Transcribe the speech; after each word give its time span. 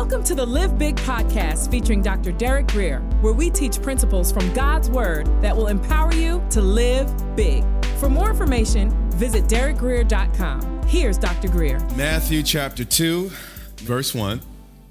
Welcome 0.00 0.24
to 0.24 0.34
the 0.34 0.46
Live 0.46 0.78
Big 0.78 0.96
podcast 0.96 1.70
featuring 1.70 2.00
Dr. 2.00 2.32
Derek 2.32 2.68
Grier, 2.68 3.00
where 3.20 3.34
we 3.34 3.50
teach 3.50 3.82
principles 3.82 4.32
from 4.32 4.50
God's 4.54 4.88
Word 4.88 5.26
that 5.42 5.54
will 5.54 5.66
empower 5.66 6.10
you 6.14 6.42
to 6.48 6.62
live 6.62 7.12
big. 7.36 7.62
For 7.98 8.08
more 8.08 8.30
information, 8.30 8.90
visit 9.10 9.44
derekgrier.com. 9.44 10.84
Here's 10.86 11.18
Dr. 11.18 11.48
Grier. 11.48 11.86
Matthew 11.96 12.42
chapter 12.42 12.82
2, 12.82 13.28
verse 13.76 14.14
1. 14.14 14.40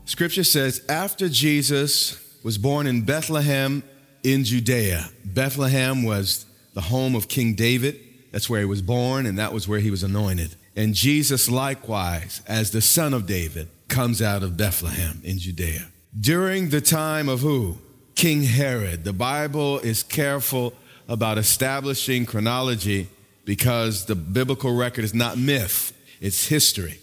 Scripture 0.05 0.43
says, 0.43 0.85
After 0.87 1.27
Jesus 1.27 2.39
was 2.43 2.59
born 2.59 2.85
in 2.85 3.01
Bethlehem 3.01 3.81
in 4.21 4.43
Judea, 4.43 5.09
Bethlehem 5.25 6.03
was 6.03 6.45
the 6.75 6.81
home 6.81 7.15
of 7.15 7.27
King 7.27 7.55
David. 7.55 7.99
That's 8.31 8.47
where 8.47 8.59
he 8.59 8.67
was 8.67 8.83
born, 8.83 9.25
and 9.25 9.39
that 9.39 9.53
was 9.53 9.67
where 9.67 9.79
he 9.79 9.89
was 9.89 10.03
anointed. 10.03 10.55
And 10.75 10.93
Jesus, 10.93 11.49
likewise, 11.49 12.43
as 12.45 12.69
the 12.69 12.81
son 12.81 13.15
of 13.15 13.25
David, 13.25 13.69
comes 13.89 14.21
out 14.21 14.43
of 14.43 14.55
Bethlehem 14.55 15.21
in 15.23 15.39
Judea. 15.39 15.87
During 16.17 16.69
the 16.69 16.81
time 16.81 17.27
of 17.27 17.41
who? 17.41 17.77
King 18.15 18.43
Herod. 18.43 19.03
The 19.03 19.13
Bible 19.13 19.79
is 19.79 20.03
careful 20.03 20.73
about 21.07 21.37
establishing 21.37 22.25
chronology 22.25 23.07
because 23.45 24.05
the 24.05 24.15
biblical 24.15 24.75
record 24.75 25.03
is 25.03 25.13
not 25.13 25.37
myth, 25.37 25.93
it's 26.21 26.47
history. 26.47 26.99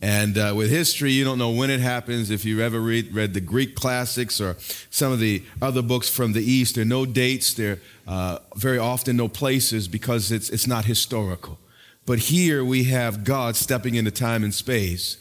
And 0.00 0.36
uh, 0.36 0.52
with 0.56 0.70
history, 0.70 1.12
you 1.12 1.24
don't 1.24 1.38
know 1.38 1.50
when 1.50 1.70
it 1.70 1.80
happens. 1.80 2.30
If 2.30 2.44
you 2.44 2.60
ever 2.60 2.80
read, 2.80 3.14
read 3.14 3.32
the 3.32 3.40
Greek 3.40 3.74
classics 3.74 4.40
or 4.40 4.56
some 4.90 5.12
of 5.12 5.18
the 5.18 5.42
other 5.62 5.82
books 5.82 6.10
from 6.10 6.32
the 6.32 6.42
East, 6.42 6.74
there 6.74 6.82
are 6.82 6.86
no 6.86 7.06
dates, 7.06 7.54
there 7.54 7.78
are 8.06 8.36
uh, 8.36 8.38
very 8.56 8.76
often 8.76 9.16
no 9.16 9.28
places 9.28 9.88
because 9.88 10.30
it's, 10.30 10.50
it's 10.50 10.66
not 10.66 10.84
historical. 10.84 11.58
But 12.06 12.18
here 12.18 12.64
we 12.64 12.84
have 12.84 13.24
God 13.24 13.56
stepping 13.56 13.94
into 13.94 14.10
time 14.10 14.44
and 14.44 14.52
space 14.52 15.16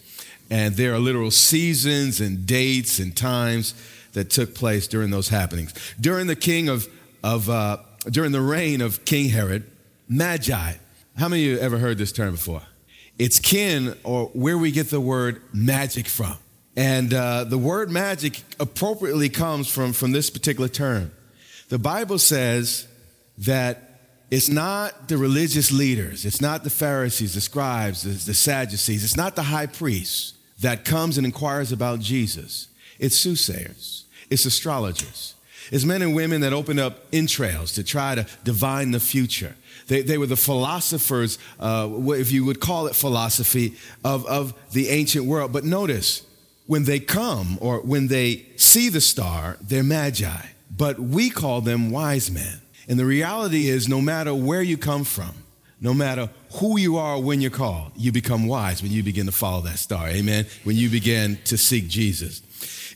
and 0.53 0.75
there 0.75 0.93
are 0.93 0.99
literal 0.99 1.31
seasons 1.31 2.21
and 2.21 2.45
dates 2.45 2.99
and 2.99 3.17
times 3.17 3.73
that 4.11 4.29
took 4.29 4.53
place 4.53 4.85
during 4.87 5.09
those 5.09 5.29
happenings. 5.29 5.73
During 5.99 6.27
the 6.27 6.35
king 6.35 6.69
of, 6.69 6.87
of 7.23 7.49
uh, 7.49 7.77
during 8.07 8.33
the 8.33 8.41
reign 8.41 8.81
of 8.81 9.03
King 9.03 9.29
Herod, 9.29 9.63
Magi. 10.07 10.73
How 11.17 11.27
many 11.27 11.43
of 11.45 11.51
you 11.53 11.57
ever 11.57 11.79
heard 11.79 11.97
this 11.97 12.11
term 12.11 12.33
before? 12.33 12.61
It's 13.17 13.39
kin 13.39 13.97
or 14.03 14.27
where 14.33 14.55
we 14.55 14.69
get 14.69 14.91
the 14.91 15.01
word 15.01 15.41
magic 15.53 16.05
from. 16.05 16.37
And 16.75 17.11
uh, 17.11 17.45
the 17.45 17.57
word 17.57 17.89
magic 17.89 18.39
appropriately 18.59 19.29
comes 19.29 19.67
from, 19.67 19.91
from 19.91 20.11
this 20.11 20.29
particular 20.29 20.69
term. 20.69 21.11
The 21.69 21.79
Bible 21.79 22.19
says 22.19 22.87
that 23.39 24.01
it's 24.29 24.49
not 24.49 25.07
the 25.07 25.17
religious 25.17 25.71
leaders, 25.71 26.25
it's 26.25 26.41
not 26.41 26.63
the 26.63 26.69
Pharisees, 26.69 27.33
the 27.33 27.41
scribes, 27.41 28.03
the, 28.03 28.09
the 28.09 28.35
Sadducees, 28.35 29.03
it's 29.03 29.17
not 29.17 29.35
the 29.35 29.43
high 29.43 29.65
priests 29.65 30.33
that 30.59 30.85
comes 30.85 31.17
and 31.17 31.25
inquires 31.25 31.71
about 31.71 31.99
Jesus. 31.99 32.67
It's 32.99 33.17
soothsayers, 33.17 34.05
it's 34.29 34.45
astrologers, 34.45 35.35
it's 35.71 35.85
men 35.85 36.01
and 36.01 36.15
women 36.15 36.41
that 36.41 36.53
open 36.53 36.79
up 36.79 36.99
entrails 37.11 37.73
to 37.73 37.83
try 37.83 38.15
to 38.15 38.27
divine 38.43 38.91
the 38.91 38.99
future. 38.99 39.55
They, 39.87 40.01
they 40.01 40.17
were 40.17 40.27
the 40.27 40.37
philosophers, 40.37 41.37
uh, 41.59 41.89
if 42.09 42.31
you 42.31 42.45
would 42.45 42.59
call 42.59 42.87
it 42.87 42.95
philosophy, 42.95 43.75
of, 44.03 44.25
of 44.27 44.53
the 44.71 44.89
ancient 44.89 45.25
world. 45.25 45.51
But 45.51 45.65
notice, 45.65 46.23
when 46.67 46.85
they 46.85 46.99
come 46.99 47.57
or 47.59 47.81
when 47.81 48.07
they 48.07 48.45
see 48.55 48.89
the 48.89 49.01
star, 49.01 49.57
they're 49.61 49.83
magi. 49.83 50.47
But 50.75 50.99
we 50.99 51.29
call 51.29 51.61
them 51.61 51.91
wise 51.91 52.31
men. 52.31 52.61
And 52.87 52.99
the 52.99 53.05
reality 53.05 53.67
is, 53.69 53.87
no 53.87 54.01
matter 54.01 54.33
where 54.33 54.61
you 54.61 54.77
come 54.77 55.03
from, 55.03 55.42
no 55.83 55.93
matter 55.93 56.29
who 56.53 56.79
you 56.79 56.97
are 56.97 57.19
when 57.19 57.41
you're 57.41 57.51
called, 57.51 57.91
you 57.95 58.11
become 58.11 58.47
wise 58.47 58.81
when 58.81 58.91
you 58.91 59.03
begin 59.03 59.25
to 59.25 59.33
follow 59.33 59.61
that 59.61 59.77
star. 59.77 60.07
Amen. 60.07 60.47
When 60.63 60.77
you 60.77 60.89
begin 60.89 61.37
to 61.45 61.57
seek 61.57 61.89
Jesus. 61.89 62.41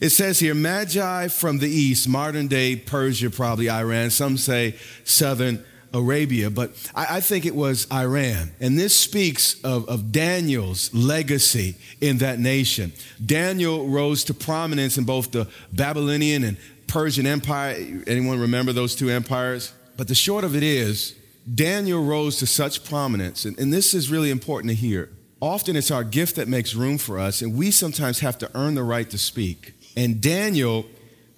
It 0.00 0.10
says 0.10 0.40
here, 0.40 0.54
Magi 0.54 1.28
from 1.28 1.58
the 1.58 1.68
east, 1.68 2.08
modern 2.08 2.48
day 2.48 2.76
Persia, 2.76 3.28
probably 3.30 3.68
Iran. 3.68 4.08
Some 4.10 4.38
say 4.38 4.76
southern 5.04 5.64
Arabia, 5.92 6.50
but 6.50 6.70
I, 6.94 7.20
think 7.20 7.46
it 7.46 7.54
was 7.54 7.86
Iran. 7.92 8.52
And 8.60 8.78
this 8.78 8.96
speaks 8.96 9.60
of, 9.62 9.88
of 9.88 10.12
Daniel's 10.12 10.92
legacy 10.94 11.76
in 12.00 12.18
that 12.18 12.38
nation. 12.38 12.92
Daniel 13.24 13.88
rose 13.88 14.24
to 14.24 14.34
prominence 14.34 14.98
in 14.98 15.04
both 15.04 15.30
the 15.30 15.48
Babylonian 15.72 16.44
and 16.44 16.56
Persian 16.86 17.26
Empire. 17.26 18.02
Anyone 18.06 18.38
remember 18.38 18.72
those 18.72 18.94
two 18.94 19.10
empires? 19.10 19.72
But 19.96 20.08
the 20.08 20.14
short 20.14 20.44
of 20.44 20.54
it 20.54 20.62
is, 20.62 21.17
Daniel 21.54 22.04
rose 22.04 22.38
to 22.38 22.46
such 22.46 22.84
prominence, 22.84 23.44
and, 23.44 23.58
and 23.58 23.72
this 23.72 23.94
is 23.94 24.10
really 24.10 24.30
important 24.30 24.70
to 24.70 24.74
hear. 24.74 25.10
Often 25.40 25.76
it's 25.76 25.90
our 25.90 26.04
gift 26.04 26.36
that 26.36 26.48
makes 26.48 26.74
room 26.74 26.98
for 26.98 27.18
us, 27.18 27.42
and 27.42 27.56
we 27.56 27.70
sometimes 27.70 28.20
have 28.20 28.38
to 28.38 28.50
earn 28.54 28.74
the 28.74 28.82
right 28.82 29.08
to 29.10 29.18
speak. 29.18 29.72
And 29.96 30.20
Daniel, 30.20 30.86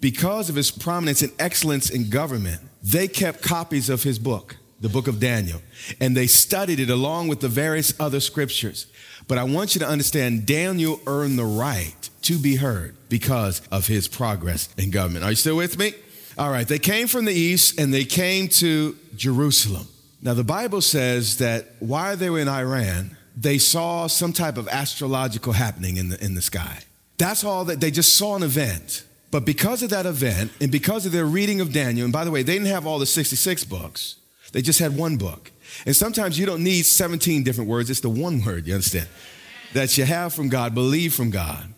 because 0.00 0.48
of 0.48 0.56
his 0.56 0.70
prominence 0.70 1.22
and 1.22 1.32
excellence 1.38 1.90
in 1.90 2.08
government, 2.10 2.60
they 2.82 3.08
kept 3.08 3.42
copies 3.42 3.90
of 3.90 4.02
his 4.02 4.18
book, 4.18 4.56
the 4.80 4.88
book 4.88 5.06
of 5.06 5.20
Daniel, 5.20 5.60
and 6.00 6.16
they 6.16 6.26
studied 6.26 6.80
it 6.80 6.90
along 6.90 7.28
with 7.28 7.40
the 7.40 7.48
various 7.48 7.92
other 8.00 8.20
scriptures. 8.20 8.86
But 9.28 9.38
I 9.38 9.44
want 9.44 9.74
you 9.74 9.80
to 9.80 9.86
understand 9.86 10.46
Daniel 10.46 10.98
earned 11.06 11.38
the 11.38 11.44
right 11.44 12.10
to 12.22 12.38
be 12.38 12.56
heard 12.56 12.96
because 13.08 13.60
of 13.70 13.86
his 13.86 14.08
progress 14.08 14.70
in 14.76 14.90
government. 14.90 15.24
Are 15.24 15.30
you 15.30 15.36
still 15.36 15.56
with 15.56 15.78
me? 15.78 15.92
All 16.38 16.50
right, 16.50 16.66
they 16.66 16.78
came 16.78 17.06
from 17.06 17.26
the 17.26 17.34
east 17.34 17.78
and 17.78 17.92
they 17.92 18.04
came 18.04 18.48
to 18.48 18.96
Jerusalem. 19.14 19.86
Now, 20.22 20.34
the 20.34 20.44
Bible 20.44 20.80
says 20.80 21.38
that 21.38 21.68
while 21.78 22.16
they 22.16 22.28
were 22.28 22.40
in 22.40 22.48
Iran, 22.48 23.16
they 23.36 23.58
saw 23.58 24.06
some 24.06 24.32
type 24.32 24.58
of 24.58 24.68
astrological 24.68 25.54
happening 25.54 25.96
in 25.96 26.10
the, 26.10 26.22
in 26.22 26.34
the 26.34 26.42
sky. 26.42 26.80
That's 27.16 27.42
all 27.44 27.64
that 27.66 27.80
they 27.80 27.90
just 27.90 28.16
saw 28.16 28.36
an 28.36 28.42
event. 28.42 29.04
But 29.30 29.44
because 29.44 29.82
of 29.82 29.90
that 29.90 30.06
event 30.06 30.52
and 30.60 30.70
because 30.70 31.06
of 31.06 31.12
their 31.12 31.24
reading 31.24 31.60
of 31.60 31.72
Daniel, 31.72 32.04
and 32.04 32.12
by 32.12 32.24
the 32.24 32.30
way, 32.30 32.42
they 32.42 32.54
didn't 32.54 32.68
have 32.68 32.86
all 32.86 32.98
the 32.98 33.06
66 33.06 33.64
books, 33.64 34.16
they 34.52 34.60
just 34.60 34.78
had 34.78 34.96
one 34.96 35.16
book. 35.16 35.52
And 35.86 35.94
sometimes 35.94 36.38
you 36.38 36.46
don't 36.46 36.64
need 36.64 36.84
17 36.84 37.44
different 37.44 37.70
words, 37.70 37.88
it's 37.90 38.00
the 38.00 38.10
one 38.10 38.44
word, 38.44 38.66
you 38.66 38.74
understand, 38.74 39.08
that 39.72 39.96
you 39.96 40.04
have 40.04 40.34
from 40.34 40.48
God, 40.48 40.74
believe 40.74 41.14
from 41.14 41.30
God, 41.30 41.72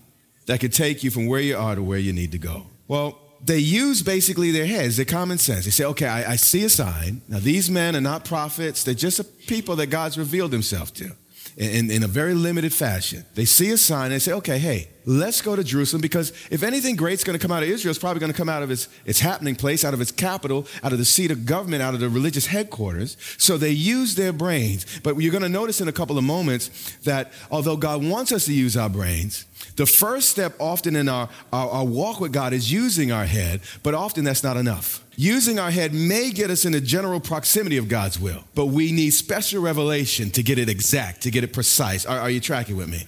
that 0.47 0.61
could 0.61 0.73
take 0.73 1.05
you 1.05 1.11
from 1.11 1.27
where 1.27 1.41
you 1.41 1.57
are 1.57 1.75
to 1.75 1.83
where 1.83 1.99
you 1.99 2.13
need 2.13 2.33
to 2.33 2.39
go. 2.39 2.67
Well, 2.89 3.19
they 3.45 3.59
use 3.59 4.03
basically 4.03 4.53
their 4.53 4.67
heads, 4.67 4.97
their 4.97 5.05
common 5.05 5.39
sense. 5.39 5.65
They 5.65 5.71
say, 5.71 5.85
okay, 5.85 6.07
I, 6.07 6.33
I, 6.33 6.37
see 6.37 6.65
a 6.65 6.69
sign. 6.69 7.23
Now, 7.29 7.41
these 7.41 7.69
men 7.71 7.97
are 7.97 8.01
not 8.01 8.25
prophets, 8.25 8.85
they're 8.85 8.95
just 8.95 9.47
people 9.47 9.77
that 9.77 9.87
God's 9.87 10.17
revealed 10.17 10.53
himself 10.53 10.93
to 10.95 11.11
in, 11.57 11.91
in 11.91 12.03
a 12.03 12.09
very 12.09 12.35
limited 12.35 12.73
fashion. 12.73 13.25
They 13.35 13.45
see 13.45 13.71
a 13.71 13.77
sign 13.77 14.07
and 14.07 14.15
they 14.15 14.19
say, 14.19 14.33
okay, 14.33 14.59
hey, 14.59 14.89
let's 15.05 15.43
go 15.43 15.55
to 15.55 15.63
Jerusalem 15.63 16.01
because 16.01 16.31
if 16.51 16.63
anything 16.63 16.97
great's 16.97 17.25
going 17.25 17.39
to 17.39 17.43
come 17.43 17.53
out 17.53 17.63
of 17.63 17.69
Israel, 17.69 17.91
it's 17.91 17.99
probably 17.99 18.21
going 18.21 18.33
to 18.33 18.37
come 18.37 18.49
out 18.49 18.63
of 18.63 18.71
its, 18.71 18.89
its 19.05 19.21
happening 19.21 19.55
place, 19.55 19.85
out 19.85 19.95
of 19.95 20.01
its 20.01 20.11
capital, 20.11 20.67
out 20.83 20.93
of 20.93 20.99
the 20.99 21.05
seat 21.05 21.31
of 21.31 21.45
government, 21.45 21.83
out 21.83 21.95
of 21.95 22.01
the 22.01 22.09
religious 22.09 22.47
headquarters. 22.47 23.17
So 23.39 23.59
they 23.59 23.71
use 23.71 24.15
their 24.15 24.33
brains. 24.33 24.87
But 25.01 25.17
you're 25.19 25.33
going 25.33 25.43
to 25.43 25.49
notice 25.49 25.81
in 25.81 25.89
a 25.89 25.93
couple 25.93 26.17
of 26.19 26.25
moments 26.25 26.97
that 27.05 27.33
although 27.51 27.77
God 27.77 28.05
wants 28.05 28.33
us 28.33 28.47
to 28.47 28.53
use 28.53 28.77
our 28.77 28.89
brains, 28.89 29.45
the 29.77 29.87
first 29.87 30.31
step 30.31 30.55
often 30.59 30.97
in 30.97 31.09
our, 31.09 31.29
our, 31.53 31.69
our, 31.69 31.85
walk 31.85 32.21
with 32.21 32.33
God 32.33 32.53
is 32.53 32.71
using 32.71 33.13
our 33.13 33.25
head, 33.25 33.61
but 33.83 33.95
often 33.95 34.25
that's 34.25 34.43
not 34.43 34.57
enough. 34.57 35.02
Using 35.17 35.59
our 35.59 35.71
head 35.71 35.93
may 35.93 36.31
get 36.31 36.51
us 36.51 36.65
in 36.65 36.73
the 36.73 36.81
general 36.81 37.21
proximity 37.21 37.77
of 37.77 37.89
God's 37.89 38.19
will, 38.19 38.45
but 38.55 38.67
we 38.67 38.93
need 38.93 39.11
special 39.11 39.63
revelation 39.63 40.31
to 40.31 40.43
get 40.43 40.59
it 40.59 40.69
exact, 40.69 41.23
to 41.23 41.31
get 41.31 41.45
it 41.45 41.53
precise. 41.53 42.07
Are, 42.07 42.19
are 42.19 42.31
you 42.31 42.41
tracking 42.41 42.77
with 42.77 42.89
me? 42.89 43.05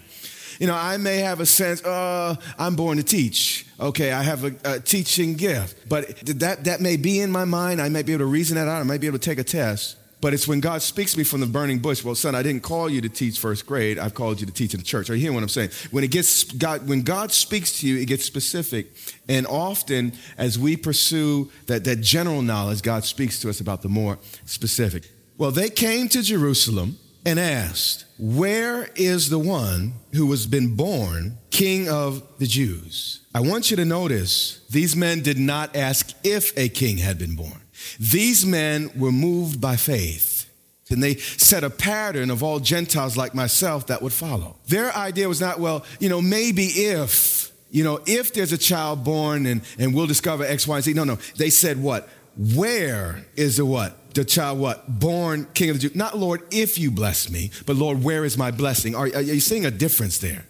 You 0.61 0.67
know, 0.67 0.75
I 0.75 0.99
may 0.99 1.19
have 1.19 1.41
a 1.41 1.47
sense, 1.47 1.83
uh, 1.85 2.37
I'm 2.59 2.77
born 2.77 2.99
to 2.99 3.03
teach. 3.03 3.67
Okay, 3.81 4.13
I 4.13 4.23
have 4.23 4.45
a, 4.45 4.55
a 4.65 4.81
teaching 4.81 5.35
gift, 5.35 5.89
but 5.89 6.17
that, 6.27 6.65
that 6.65 6.81
may 6.81 6.97
be 6.97 7.21
in 7.21 7.33
my 7.33 7.45
mind. 7.45 7.81
I 7.81 7.89
might 7.89 8.07
be 8.07 8.13
able 8.13 8.25
to 8.25 8.31
reason 8.31 8.57
that 8.57 8.69
out. 8.69 8.81
I 8.81 8.85
might 8.85 9.01
be 9.01 9.07
able 9.07 9.19
to 9.19 9.25
take 9.25 9.39
a 9.39 9.45
test. 9.45 9.97
But 10.25 10.33
it's 10.33 10.49
when 10.49 10.61
God 10.61 10.81
speaks 10.81 11.13
to 11.13 11.19
me 11.19 11.25
from 11.25 11.41
the 11.41 11.47
burning 11.47 11.81
bush. 11.81 12.03
Well, 12.03 12.15
son, 12.15 12.35
I 12.35 12.43
didn't 12.43 12.63
call 12.63 12.89
you 12.89 13.03
to 13.03 13.11
teach 13.11 13.39
first 13.39 13.67
grade. 13.67 13.99
I've 13.99 14.15
called 14.15 14.41
you 14.41 14.47
to 14.47 14.53
teach 14.55 14.73
in 14.73 14.81
the 14.81 14.87
church. 14.87 15.11
Are 15.11 15.15
you 15.15 15.21
hearing 15.21 15.35
what 15.35 15.43
I'm 15.43 15.51
saying? 15.51 15.69
When 15.91 16.03
it 16.03 16.11
gets 16.11 16.45
God, 16.45 16.89
when 16.89 17.03
God 17.03 17.31
speaks 17.31 17.81
to 17.81 17.87
you, 17.87 17.99
it 17.99 18.07
gets 18.07 18.25
specific. 18.25 18.87
And 19.29 19.47
often, 19.47 20.15
as 20.39 20.59
we 20.59 20.79
pursue 20.79 21.51
that, 21.67 21.85
that 21.85 22.01
general 22.01 22.41
knowledge, 22.41 22.81
God 22.81 23.05
speaks 23.05 23.39
to 23.41 23.51
us 23.51 23.61
about 23.61 23.83
the 23.83 23.91
more 23.91 24.19
specific. 24.47 25.11
Well, 25.37 25.51
they 25.51 25.69
came 25.69 26.09
to 26.09 26.23
Jerusalem 26.23 26.97
and 27.27 27.39
asked, 27.39 28.07
Where 28.19 28.89
is 28.97 29.29
the 29.29 29.39
one 29.39 29.93
who 30.15 30.31
has 30.31 30.47
been 30.47 30.75
born 30.75 31.37
king 31.51 31.91
of 31.91 32.23
the 32.39 32.47
Jews? 32.47 33.27
I 33.35 33.41
want 33.41 33.71
you 33.71 33.77
to 33.77 33.85
notice 33.85 34.65
these 34.71 34.97
men 34.97 35.21
did 35.21 35.39
not 35.39 35.77
ask 35.77 36.15
if 36.25 36.57
a 36.57 36.71
king 36.71 36.97
had 36.97 37.19
been 37.19 37.37
born. 37.37 37.61
These 37.99 38.47
men 38.47 38.91
were 38.97 39.13
moved 39.13 39.61
by 39.61 39.77
faith. 39.77 40.51
And 40.91 41.03
they 41.03 41.17
set 41.17 41.65
a 41.65 41.71
pattern 41.71 42.31
of 42.31 42.43
all 42.43 42.61
Gentiles 42.61 43.17
like 43.17 43.35
myself 43.35 43.87
that 43.87 44.03
would 44.03 44.13
follow. 44.13 44.57
Their 44.69 44.95
idea 44.95 45.29
was 45.29 45.41
not, 45.41 45.59
well, 45.59 45.85
you 45.99 46.09
know, 46.09 46.21
maybe 46.21 46.67
if, 46.67 47.51
you 47.71 47.83
know, 47.83 48.01
if 48.07 48.35
there's 48.35 48.53
a 48.53 48.59
child 48.59 49.03
born 49.03 49.47
and, 49.47 49.63
and 49.79 49.95
we'll 49.95 50.07
discover 50.07 50.45
X, 50.45 50.69
Y, 50.69 50.77
and 50.77 50.85
Z. 50.85 50.93
No, 50.93 51.05
no. 51.05 51.17
They 51.37 51.51
said 51.51 51.83
what? 51.83 52.09
Where 52.55 53.25
is 53.35 53.57
the 53.57 53.65
what? 53.65 54.15
The 54.15 54.25
child 54.25 54.59
what? 54.59 55.01
Born 55.01 55.47
king 55.55 55.71
of 55.71 55.77
the 55.77 55.89
Jews. 55.89 55.97
Not 55.97 56.19
Lord, 56.19 56.43
if 56.53 56.79
you 56.79 56.91
bless 56.91 57.31
me, 57.31 57.51
but 57.67 57.77
Lord, 57.77 58.05
where 58.05 58.25
is 58.25 58.37
my 58.37 58.51
blessing? 58.51 58.95
Are, 58.95 59.07
are 59.07 59.21
you 59.21 59.41
seeing 59.41 59.67
a 59.67 59.71
difference 59.71 60.19
there? 60.19 60.45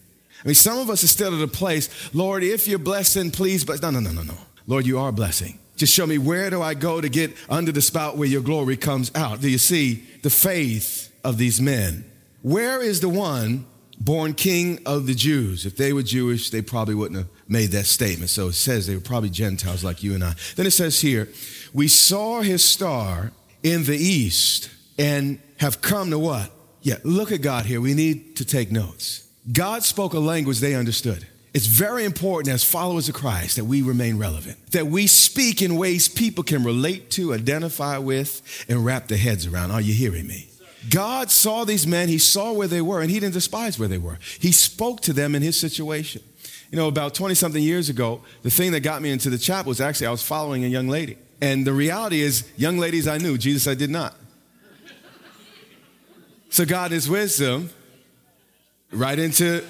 I 0.45 0.49
mean, 0.49 0.55
some 0.55 0.79
of 0.79 0.91
us 0.91 1.03
are 1.03 1.09
still 1.09 1.35
at 1.35 1.43
a 1.43 1.49
place, 1.49 1.89
Lord, 2.13 2.43
if 2.43 2.69
you're 2.69 2.79
blessing, 2.79 3.31
please, 3.31 3.65
but 3.65 3.81
no, 3.81 3.91
no, 3.91 4.01
no, 4.01 4.11
no, 4.11 4.23
no. 4.23 4.37
Lord, 4.67 4.85
you 4.85 4.99
are 4.99 5.13
blessing. 5.13 5.59
Just 5.77 5.93
show 5.93 6.07
me 6.07 6.19
where 6.19 6.51
do 6.51 6.63
I 6.63 6.75
go 6.75 7.01
to 7.01 7.09
get 7.09 7.35
under 7.49 7.73
the 7.73 7.83
spout 7.83 8.17
where 8.17 8.29
your 8.29 8.43
glory 8.43 8.77
comes 8.77 9.11
out. 9.15 9.41
Do 9.41 9.51
you 9.51 9.59
see 9.59 10.05
the 10.23 10.31
faith 10.31 11.13
of 11.25 11.37
these 11.39 11.61
men? 11.61 12.05
Where 12.43 12.81
is 12.81 13.01
the 13.01 13.09
one 13.09 13.67
born 13.99 14.35
king 14.35 14.79
of 14.87 15.07
the 15.07 15.15
Jews? 15.15 15.67
If 15.67 15.77
they 15.77 15.93
were 15.93 16.03
Jewish, 16.03 16.51
they 16.51 16.63
probably 16.63 16.95
wouldn't 16.95 17.19
have 17.19 17.29
made 17.49 17.71
that 17.71 17.87
statement. 17.87 18.31
So 18.31 18.49
it 18.49 18.53
says 18.53 18.87
they 18.87 18.95
were 18.95 19.01
probably 19.01 19.31
Gentiles 19.31 19.83
like 19.83 20.03
you 20.03 20.15
and 20.15 20.23
I. 20.23 20.35
Then 20.57 20.67
it 20.67 20.73
says 20.73 21.01
here, 21.01 21.29
we 21.73 21.89
saw 21.89 22.41
his 22.43 22.63
star 22.63 23.33
in 23.63 23.85
the 23.85 23.97
east 23.97 24.71
and 24.99 25.41
have 25.59 25.81
come 25.81 26.11
to 26.11 26.19
what? 26.19 26.53
Yeah, 26.83 26.97
look 27.03 27.33
at 27.33 27.41
God 27.41 27.65
here. 27.65 27.81
We 27.81 27.95
need 27.95 28.37
to 28.37 28.45
take 28.45 28.71
notes. 28.71 29.27
God 29.51 29.83
spoke 29.83 30.13
a 30.13 30.19
language 30.19 30.61
they 30.61 30.75
understood. 30.75 31.27
It's 31.55 31.67
very 31.67 32.05
important 32.05 32.53
as 32.53 32.65
followers 32.65 33.09
of 33.09 33.15
Christ 33.15 33.57
that 33.57 33.65
we 33.65 33.81
remain 33.81 34.19
relevant, 34.19 34.59
that 34.73 34.89
we 34.89 35.07
speak 35.07 35.63
in 35.63 35.77
ways 35.77 36.09
people 36.09 36.43
can 36.43 36.65
relate 36.65 37.11
to, 37.13 37.33
identify 37.33 37.97
with, 37.99 38.67
and 38.69 38.85
wrap 38.85 39.07
their 39.07 39.19
heads 39.19 39.47
around. 39.47 39.71
Are 39.71 39.81
you 39.81 39.95
hearing 39.95 40.27
me? 40.27 40.49
God 40.91 41.31
saw 41.31 41.65
these 41.65 41.87
men, 41.87 42.09
He 42.09 42.19
saw 42.19 42.53
where 42.53 42.67
they 42.67 42.81
were, 42.81 43.01
and 43.01 43.09
He 43.09 43.21
didn't 43.21 43.35
despise 43.35 43.79
where 43.79 43.89
they 43.89 43.99
were. 43.99 44.19
He 44.41 44.51
spoke 44.51 45.01
to 45.03 45.13
them 45.13 45.37
in 45.37 45.43
His 45.43 45.59
situation. 45.59 46.23
You 46.73 46.77
know, 46.77 46.89
about 46.89 47.15
20 47.15 47.37
something 47.37 47.63
years 47.63 47.89
ago, 47.89 48.23
the 48.43 48.51
thing 48.51 48.73
that 48.73 48.81
got 48.81 49.01
me 49.01 49.11
into 49.11 49.31
the 49.31 49.39
chapel 49.39 49.69
was 49.69 49.81
actually 49.81 50.09
I 50.09 50.11
was 50.11 50.23
following 50.25 50.65
a 50.65 50.69
young 50.69 50.89
lady. 50.89 51.17
And 51.41 51.65
the 51.65 51.73
reality 51.73 52.21
is, 52.21 52.51
young 52.57 52.79
ladies 52.79 53.07
I 53.07 53.19
knew, 53.19 53.39
Jesus 53.39 53.69
I 53.69 53.75
did 53.75 53.91
not. 53.91 54.17
So 56.51 56.65
God, 56.65 56.91
His 56.91 57.09
wisdom, 57.09 57.71
right 58.91 59.19
into 59.19 59.65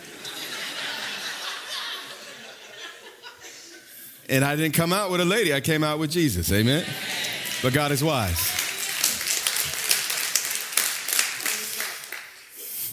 And 4.29 4.45
I 4.45 4.57
didn't 4.57 4.75
come 4.75 4.93
out 4.93 5.11
with 5.11 5.21
a 5.21 5.25
lady, 5.25 5.53
I 5.53 5.61
came 5.61 5.85
out 5.85 5.99
with 5.99 6.11
Jesus. 6.11 6.51
Amen. 6.53 6.85
But 7.63 7.73
God 7.73 7.93
is 7.93 8.03
wise. 8.03 8.61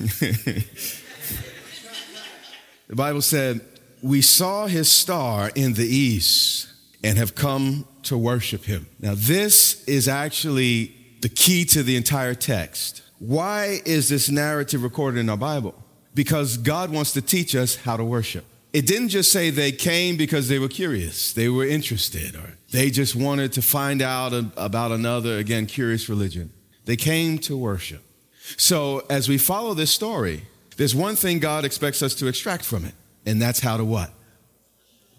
the 2.88 2.96
Bible 2.96 3.22
said, 3.22 3.62
We 4.02 4.22
saw 4.22 4.68
his 4.68 4.90
star 4.90 5.52
in 5.56 5.74
the 5.74 5.86
east 5.86 6.68
and 7.04 7.18
have 7.18 7.36
come 7.36 7.88
to 8.04 8.18
worship 8.18 8.64
him. 8.66 8.88
Now, 9.00 9.14
this 9.16 9.84
is 9.86 10.08
actually 10.08 10.96
the 11.22 11.30
key 11.30 11.66
to 11.66 11.84
the 11.84 11.96
entire 11.96 12.34
text. 12.34 13.04
Why 13.20 13.82
is 13.86 14.10
this 14.10 14.30
narrative 14.30 14.84
recorded 14.84 15.20
in 15.20 15.30
our 15.30 15.38
Bible? 15.38 15.76
Because 16.16 16.58
God 16.58 16.90
wants 16.90 17.14
to 17.14 17.22
teach 17.22 17.56
us 17.56 17.76
how 17.76 17.96
to 17.96 18.04
worship 18.04 18.46
it 18.74 18.88
didn't 18.88 19.10
just 19.10 19.32
say 19.32 19.50
they 19.50 19.72
came 19.72 20.16
because 20.16 20.48
they 20.48 20.60
were 20.60 20.70
curious, 20.70 21.34
they 21.34 21.50
were 21.50 21.66
interested, 21.66 22.36
or 22.36 22.58
they 22.72 22.90
just 22.90 23.16
wanted 23.16 23.52
to 23.54 23.62
find 23.62 24.02
out 24.02 24.34
about 24.56 24.92
another, 24.92 25.38
again, 25.38 25.66
curious 25.66 26.08
religion. 26.08 26.52
They 26.86 26.96
came 26.96 27.38
to 27.40 27.58
worship. 27.58 28.02
So 28.58 29.04
as 29.10 29.28
we 29.28 29.38
follow 29.38 29.74
this 29.74 29.92
story, 29.92 30.44
there's 30.78 30.96
one 30.96 31.16
thing 31.16 31.40
God 31.40 31.66
expects 31.66 32.02
us 32.02 32.16
to 32.16 32.28
extract 32.28 32.64
from 32.64 32.86
it, 32.86 32.94
and 33.26 33.42
that's 33.42 33.60
how 33.60 33.78
to 33.78 33.84
what? 33.84 34.12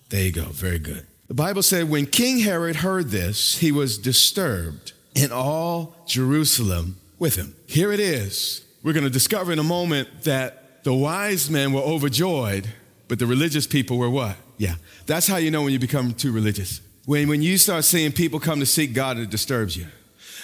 There 0.09 0.23
you 0.23 0.33
go, 0.33 0.45
very 0.45 0.79
good. 0.79 1.07
The 1.29 1.35
Bible 1.35 1.63
said 1.63 1.89
when 1.89 2.07
King 2.07 2.41
Herod 2.41 2.77
heard 2.77 3.11
this, 3.11 3.59
he 3.59 3.71
was 3.71 3.99
disturbed, 3.99 4.93
and 5.15 5.33
all 5.33 5.95
Jerusalem 6.07 6.97
with 7.19 7.37
him. 7.37 7.55
Here 7.67 7.93
it 7.93 8.01
is. 8.01 8.65
We're 8.83 8.95
going 8.95 9.05
to 9.05 9.11
discover 9.11 9.53
in 9.53 9.59
a 9.59 9.65
moment 9.65 10.25
that 10.25 10.83
the 10.85 10.93
wise 10.93 11.49
men 11.49 11.73
were 11.73 11.83
overjoyed 11.83 12.69
but 13.13 13.19
the 13.19 13.27
religious 13.27 13.67
people 13.67 13.99
were 13.99 14.09
what? 14.09 14.37
Yeah. 14.57 14.77
That's 15.05 15.27
how 15.27 15.37
you 15.37 15.51
know 15.51 15.61
when 15.61 15.75
you 15.75 15.79
become 15.79 16.15
too 16.15 16.33
religious. 16.33 16.81
When, 17.05 17.29
when 17.29 17.43
you 17.43 17.59
start 17.59 17.85
seeing 17.85 18.11
people 18.11 18.41
come 18.41 18.59
to 18.61 18.65
seek 18.65 18.95
God, 18.95 19.19
it 19.19 19.29
disturbs 19.29 19.77
you. 19.77 19.85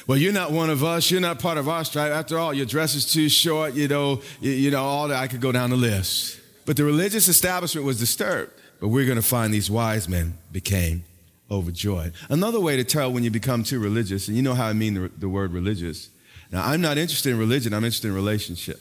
Well, 0.06 0.18
you're 0.18 0.34
not 0.34 0.52
one 0.52 0.68
of 0.68 0.84
us. 0.84 1.10
You're 1.10 1.22
not 1.22 1.38
part 1.38 1.56
of 1.56 1.66
our 1.66 1.82
tribe. 1.82 2.12
After 2.12 2.38
all, 2.38 2.52
your 2.52 2.66
dress 2.66 2.94
is 2.94 3.10
too 3.10 3.30
short. 3.30 3.72
You 3.72 3.88
know, 3.88 4.20
you, 4.42 4.50
you 4.50 4.70
know, 4.70 4.84
all 4.84 5.08
that. 5.08 5.16
I 5.16 5.28
could 5.28 5.40
go 5.40 5.50
down 5.50 5.70
the 5.70 5.76
list. 5.76 6.38
But 6.66 6.76
the 6.76 6.84
religious 6.84 7.26
establishment 7.26 7.86
was 7.86 7.98
disturbed. 7.98 8.52
But 8.80 8.88
we're 8.88 9.06
going 9.06 9.16
to 9.16 9.26
find 9.26 9.54
these 9.54 9.70
wise 9.70 10.06
men 10.06 10.36
became 10.52 11.04
overjoyed. 11.50 12.12
Another 12.28 12.60
way 12.60 12.76
to 12.76 12.84
tell 12.84 13.10
when 13.10 13.24
you 13.24 13.30
become 13.30 13.64
too 13.64 13.78
religious, 13.80 14.28
and 14.28 14.36
you 14.36 14.42
know 14.42 14.52
how 14.52 14.66
I 14.66 14.74
mean 14.74 14.92
the, 14.92 15.10
the 15.16 15.28
word 15.30 15.54
religious. 15.54 16.10
Now, 16.52 16.66
I'm 16.66 16.82
not 16.82 16.98
interested 16.98 17.32
in 17.32 17.38
religion. 17.38 17.72
I'm 17.72 17.84
interested 17.84 18.08
in 18.08 18.14
relationship. 18.14 18.78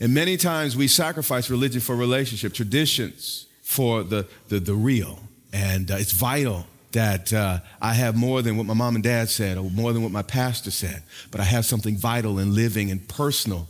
And 0.00 0.14
many 0.14 0.36
times 0.36 0.76
we 0.76 0.88
sacrifice 0.88 1.50
religion 1.50 1.80
for 1.80 1.96
relationship, 1.96 2.52
traditions 2.52 3.46
for 3.62 4.02
the, 4.02 4.26
the, 4.48 4.60
the 4.60 4.74
real. 4.74 5.20
And 5.52 5.90
uh, 5.90 5.96
it's 5.96 6.12
vital 6.12 6.66
that 6.92 7.32
uh, 7.32 7.60
I 7.80 7.94
have 7.94 8.16
more 8.16 8.42
than 8.42 8.56
what 8.56 8.66
my 8.66 8.74
mom 8.74 8.94
and 8.96 9.04
dad 9.04 9.28
said 9.30 9.56
or 9.56 9.70
more 9.70 9.92
than 9.92 10.02
what 10.02 10.12
my 10.12 10.22
pastor 10.22 10.70
said, 10.70 11.02
but 11.30 11.40
I 11.40 11.44
have 11.44 11.64
something 11.64 11.96
vital 11.96 12.38
and 12.38 12.52
living 12.52 12.90
and 12.90 13.06
personal 13.08 13.68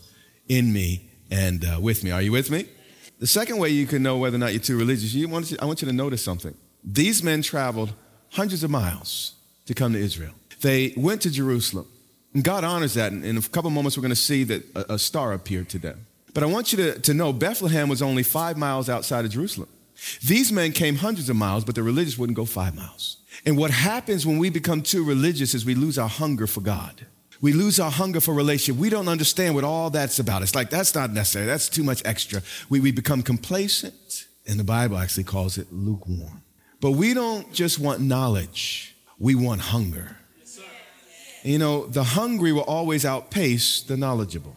in 0.49 0.73
me 0.73 1.09
and 1.31 1.65
uh, 1.65 1.79
with 1.81 2.03
me. 2.03 2.11
Are 2.11 2.23
you 2.23 2.33
with 2.33 2.51
me? 2.51 2.67
The 3.19 3.27
second 3.27 3.59
way 3.59 3.69
you 3.69 3.87
can 3.87 4.03
know 4.03 4.17
whether 4.17 4.37
or 4.37 4.39
not 4.39 4.53
you're 4.53 4.63
too 4.63 4.79
religious, 4.79 5.13
you 5.13 5.29
want 5.29 5.47
to, 5.47 5.63
I 5.63 5.67
want 5.67 5.83
you 5.83 5.89
to 5.89 5.93
notice 5.95 6.25
something. 6.25 6.55
These 6.83 7.23
men 7.23 7.43
traveled 7.43 7.93
hundreds 8.31 8.65
of 8.65 8.71
miles 8.71 9.35
to 9.67 9.75
come 9.75 9.93
to 9.93 9.99
Israel. 9.99 10.33
They 10.63 10.95
went 10.97 11.23
to 11.23 11.31
Jerusalem. 11.31 11.87
And 12.33 12.45
God 12.45 12.65
honors 12.65 12.95
that. 12.95 13.13
And 13.13 13.25
In 13.25 13.37
a 13.37 13.43
couple 13.43 13.71
moments, 13.71 13.97
we're 13.97 14.03
going 14.03 14.11
to 14.11 14.17
see 14.17 14.45
that 14.45 14.65
a, 14.75 14.95
a 14.95 14.99
star 14.99 15.33
appeared 15.33 15.69
to 15.71 15.79
them. 15.79 16.07
But 16.35 16.43
I 16.43 16.47
want 16.47 16.73
you 16.73 16.79
to, 16.79 16.99
to 17.01 17.15
know 17.15 17.33
Bethlehem 17.33 17.89
was 17.89 18.03
only 18.03 18.23
five 18.23 18.57
miles 18.57 18.89
outside 18.89 19.25
of 19.25 19.31
Jerusalem. 19.31 19.69
These 20.25 20.51
men 20.53 20.73
came 20.73 20.97
hundreds 20.97 21.29
of 21.29 21.37
miles, 21.37 21.65
but 21.65 21.75
the 21.75 21.83
religious 21.83 22.17
wouldn't 22.17 22.37
go 22.37 22.45
five 22.45 22.75
miles. 22.75 23.19
And 23.45 23.57
what 23.57 23.71
happens 23.71 24.27
when 24.27 24.39
we 24.39 24.51
become 24.51 24.83
too 24.83 25.05
religious 25.05 25.55
is 25.55 25.65
we 25.65 25.75
lose 25.75 25.99
our 25.99 26.09
hunger 26.09 26.47
for 26.47 26.61
God. 26.61 27.07
We 27.41 27.53
lose 27.53 27.81
our 27.81 27.91
hunger 27.91 28.21
for 28.21 28.35
relationship. 28.35 28.81
We 28.81 28.91
don't 28.91 29.09
understand 29.09 29.55
what 29.55 29.65
all 29.65 29.89
that's 29.89 30.19
about. 30.19 30.43
It's 30.43 30.55
like, 30.55 30.69
that's 30.69 30.95
not 30.95 31.11
necessary. 31.11 31.47
That's 31.47 31.69
too 31.69 31.83
much 31.83 32.03
extra. 32.05 32.43
We, 32.69 32.81
we 32.81 32.93
become 32.93 33.23
complacent, 33.23 34.27
and 34.47 34.61
the 34.61 34.65
Bible 34.65 34.99
actually 34.99 35.25
calls 35.25 35.57
it 35.57 35.73
lukewarm. 35.73 36.43
But 36.81 36.93
we 36.93 37.15
don't 37.15 37.51
just 37.53 37.79
want 37.79 38.01
knowledge, 38.01 38.95
we 39.19 39.35
want 39.35 39.61
hunger. 39.61 40.17
You 41.43 41.59
know, 41.59 41.87
the 41.87 42.05
hungry 42.05 42.53
will 42.53 42.63
always 42.63 43.07
outpace 43.07 43.81
the 43.83 43.97
knowledgeable. 43.97 44.55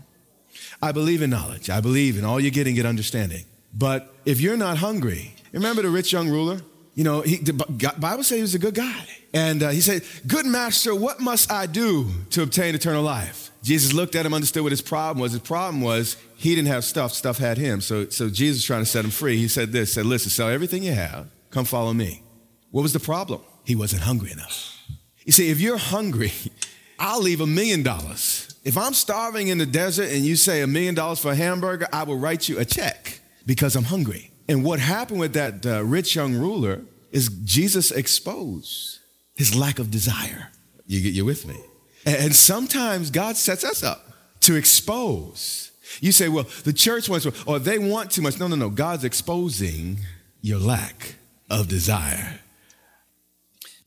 I 0.84 0.92
believe 0.92 1.22
in 1.22 1.30
knowledge. 1.30 1.70
I 1.70 1.80
believe 1.80 2.18
in 2.18 2.26
all 2.26 2.42
you're 2.42 2.52
getting, 2.52 2.76
get 2.76 2.86
understanding. 2.86 3.46
But 3.74 4.14
if 4.26 4.42
you're 4.42 4.58
not 4.58 4.80
hungry, 4.80 5.34
remember 5.54 5.82
the 5.82 5.90
rich 5.90 6.12
young 6.12 6.28
ruler? 6.28 6.60
You 6.94 7.06
know, 7.06 7.22
he, 7.22 7.38
the 7.38 7.54
Bible 7.98 8.22
says 8.26 8.36
he 8.36 8.42
was 8.42 8.54
a 8.54 8.60
good 8.60 8.76
guy. 8.76 9.08
And 9.34 9.64
uh, 9.64 9.70
he 9.70 9.80
said, 9.80 10.04
Good 10.28 10.46
master, 10.46 10.94
what 10.94 11.22
must 11.22 11.50
I 11.50 11.68
do 11.68 12.10
to 12.32 12.44
obtain 12.44 12.76
eternal 12.76 13.02
life? 13.02 13.50
Jesus 13.64 13.94
looked 13.94 14.14
at 14.16 14.26
him, 14.26 14.34
understood 14.34 14.62
what 14.64 14.74
his 14.74 14.82
problem 14.82 15.22
was. 15.22 15.32
His 15.32 15.42
problem 15.42 15.80
was 15.80 16.18
he 16.36 16.54
didn't 16.54 16.68
have 16.68 16.84
stuff, 16.84 17.14
stuff 17.14 17.38
had 17.38 17.58
him. 17.58 17.80
So, 17.80 18.10
so 18.10 18.30
Jesus 18.30 18.66
trying 18.66 18.82
to 18.82 18.86
set 18.86 19.06
him 19.06 19.12
free. 19.12 19.38
He 19.38 19.48
said 19.48 19.72
this, 19.72 19.94
said, 19.94 20.06
listen, 20.06 20.32
sell 20.32 20.50
everything 20.50 20.84
you 20.84 20.92
have, 20.92 21.30
come 21.50 21.64
follow 21.64 21.94
me. 21.94 22.24
What 22.72 22.82
was 22.82 22.92
the 22.92 23.00
problem? 23.00 23.40
He 23.64 23.74
wasn't 23.74 24.02
hungry 24.02 24.34
enough. 24.34 24.78
You 25.24 25.32
see, 25.32 25.50
if 25.50 25.62
you're 25.62 25.78
hungry, 25.78 26.34
I'll 27.00 27.22
leave 27.22 27.40
a 27.40 27.48
million 27.48 27.84
dollars 27.84 28.53
if 28.64 28.78
I'm 28.78 28.94
starving 28.94 29.50
in 29.50 29.58
the 29.58 29.66
desert 29.66 30.10
and 30.10 30.24
you 30.24 30.36
say 30.36 30.62
a 30.62 30.68
million 30.68 30.96
dollars 30.96 31.20
for 31.20 31.32
a 31.32 31.36
hamburger, 31.36 31.88
I 31.92 32.04
will 32.04 32.18
write 32.18 32.48
you 32.48 32.60
a 32.60 32.66
check 32.66 33.20
because 33.46 33.76
I'm 33.76 33.84
hungry. 33.86 34.32
And 34.48 34.64
what 34.64 34.80
happened 34.80 35.20
with 35.20 35.34
that 35.34 35.66
uh, 35.66 35.84
rich 35.84 36.16
young 36.16 36.36
ruler 36.36 36.82
is 37.12 37.30
Jesus 37.30 37.92
exposed 37.92 39.00
his 39.36 39.56
lack 39.56 39.80
of 39.80 39.92
desire. 39.92 40.50
You 40.88 41.02
get 41.02 41.14
you 41.14 41.26
with 41.26 41.46
me? 41.46 41.58
And, 42.06 42.16
and 42.18 42.36
sometimes 42.36 43.12
God 43.12 43.36
sets 43.36 43.64
us 43.64 43.84
up 43.84 44.14
to 44.42 44.56
expose. 44.56 45.72
You 46.02 46.12
say, 46.12 46.30
well, 46.30 46.46
the 46.64 46.74
church 46.74 47.10
wants, 47.10 47.28
or 47.46 47.60
they 47.60 47.78
want 47.78 48.12
too 48.12 48.22
much. 48.22 48.40
No, 48.40 48.48
no, 48.48 48.56
no. 48.56 48.70
God's 48.70 49.04
exposing 49.04 50.00
your 50.42 50.60
lack 50.60 51.16
of 51.50 51.68
desire. 51.68 52.40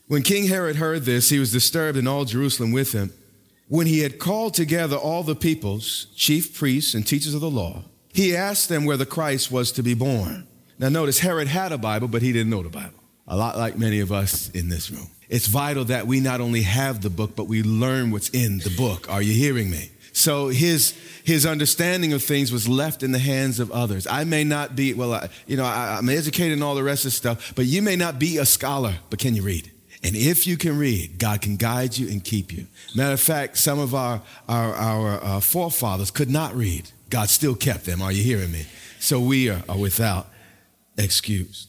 When 0.07 0.23
King 0.23 0.47
Herod 0.47 0.77
heard 0.77 1.03
this, 1.05 1.31
he 1.31 1.39
was 1.39 1.53
disturbed, 1.53 1.99
and 1.99 2.09
all 2.09 2.25
Jerusalem 2.25 2.73
with 2.73 2.93
him. 2.93 3.13
When 3.69 3.87
he 3.87 4.01
had 4.01 4.19
called 4.19 4.55
together 4.55 4.97
all 4.97 5.25
the 5.25 5.35
peoples, 5.35 6.07
chief 6.15 6.55
priests 6.57 6.95
and 6.95 7.07
teachers 7.07 7.35
of 7.35 7.41
the 7.41 7.51
law, 7.51 7.83
he 8.13 8.37
asked 8.37 8.69
them 8.69 8.85
where 8.85 8.97
the 8.97 9.07
Christ 9.07 9.51
was 9.51 9.73
to 9.73 9.83
be 9.83 9.95
born. 9.95 10.47
Now, 10.79 10.89
notice 10.89 11.19
Herod 11.19 11.49
had 11.49 11.73
a 11.73 11.79
Bible, 11.79 12.07
but 12.07 12.23
he 12.23 12.33
didn't 12.33 12.51
know 12.51 12.63
the 12.63 12.69
Bible. 12.69 13.01
A 13.27 13.37
lot 13.37 13.59
like 13.59 13.77
many 13.77 14.01
of 14.01 14.13
us 14.13 14.51
in 14.51 14.69
this 14.69 14.91
room. 14.91 15.09
It's 15.29 15.47
vital 15.47 15.85
that 15.87 16.07
we 16.07 16.21
not 16.21 16.41
only 16.41 16.63
have 16.63 17.01
the 17.01 17.11
book, 17.11 17.35
but 17.35 17.49
we 17.49 17.63
learn 17.65 18.13
what's 18.13 18.29
in 18.29 18.59
the 18.59 18.71
book. 18.77 19.11
Are 19.11 19.23
you 19.23 19.33
hearing 19.33 19.69
me? 19.71 19.91
So 20.13 20.49
his 20.49 20.95
his 21.25 21.45
understanding 21.45 22.13
of 22.13 22.23
things 22.23 22.53
was 22.53 22.69
left 22.69 23.03
in 23.03 23.13
the 23.13 23.19
hands 23.19 23.59
of 23.59 23.71
others. 23.73 24.07
I 24.07 24.25
may 24.25 24.45
not 24.45 24.77
be 24.77 24.95
well, 24.95 25.13
I, 25.13 25.29
you 25.47 25.57
know, 25.57 25.65
I, 25.65 25.97
I'm 25.99 26.09
educated 26.09 26.53
in 26.53 26.63
all 26.63 26.75
the 26.75 26.85
rest 26.85 27.05
of 27.05 27.13
stuff, 27.13 27.53
but 27.57 27.67
you 27.67 27.83
may 27.83 27.97
not 27.97 28.19
be 28.19 28.39
a 28.39 28.47
scholar, 28.47 28.95
but 29.11 29.19
can 29.19 29.35
you 29.35 29.43
read? 29.43 29.71
And 30.07 30.15
if 30.15 30.47
you 30.47 30.57
can 30.57 30.79
read, 30.79 31.19
God 31.19 31.43
can 31.43 31.57
guide 31.57 31.99
you 31.99 32.09
and 32.09 32.23
keep 32.23 32.53
you. 32.53 32.69
Matter 32.95 33.15
of 33.15 33.21
fact, 33.21 33.59
some 33.59 33.81
of 33.81 33.93
our, 33.93 34.23
our, 34.49 34.73
our 34.73 35.25
uh, 35.25 35.41
forefathers 35.41 36.13
could 36.13 36.31
not 36.31 36.55
read. 36.55 36.89
God 37.11 37.29
still 37.29 37.57
kept 37.57 37.87
them. 37.87 38.01
Are 38.01 38.13
you 38.13 38.23
hearing 38.23 38.53
me? 38.53 38.67
So 39.01 39.19
we 39.19 39.51
are, 39.51 39.65
are 39.69 39.77
without 39.77 40.29
excuse. 40.97 41.67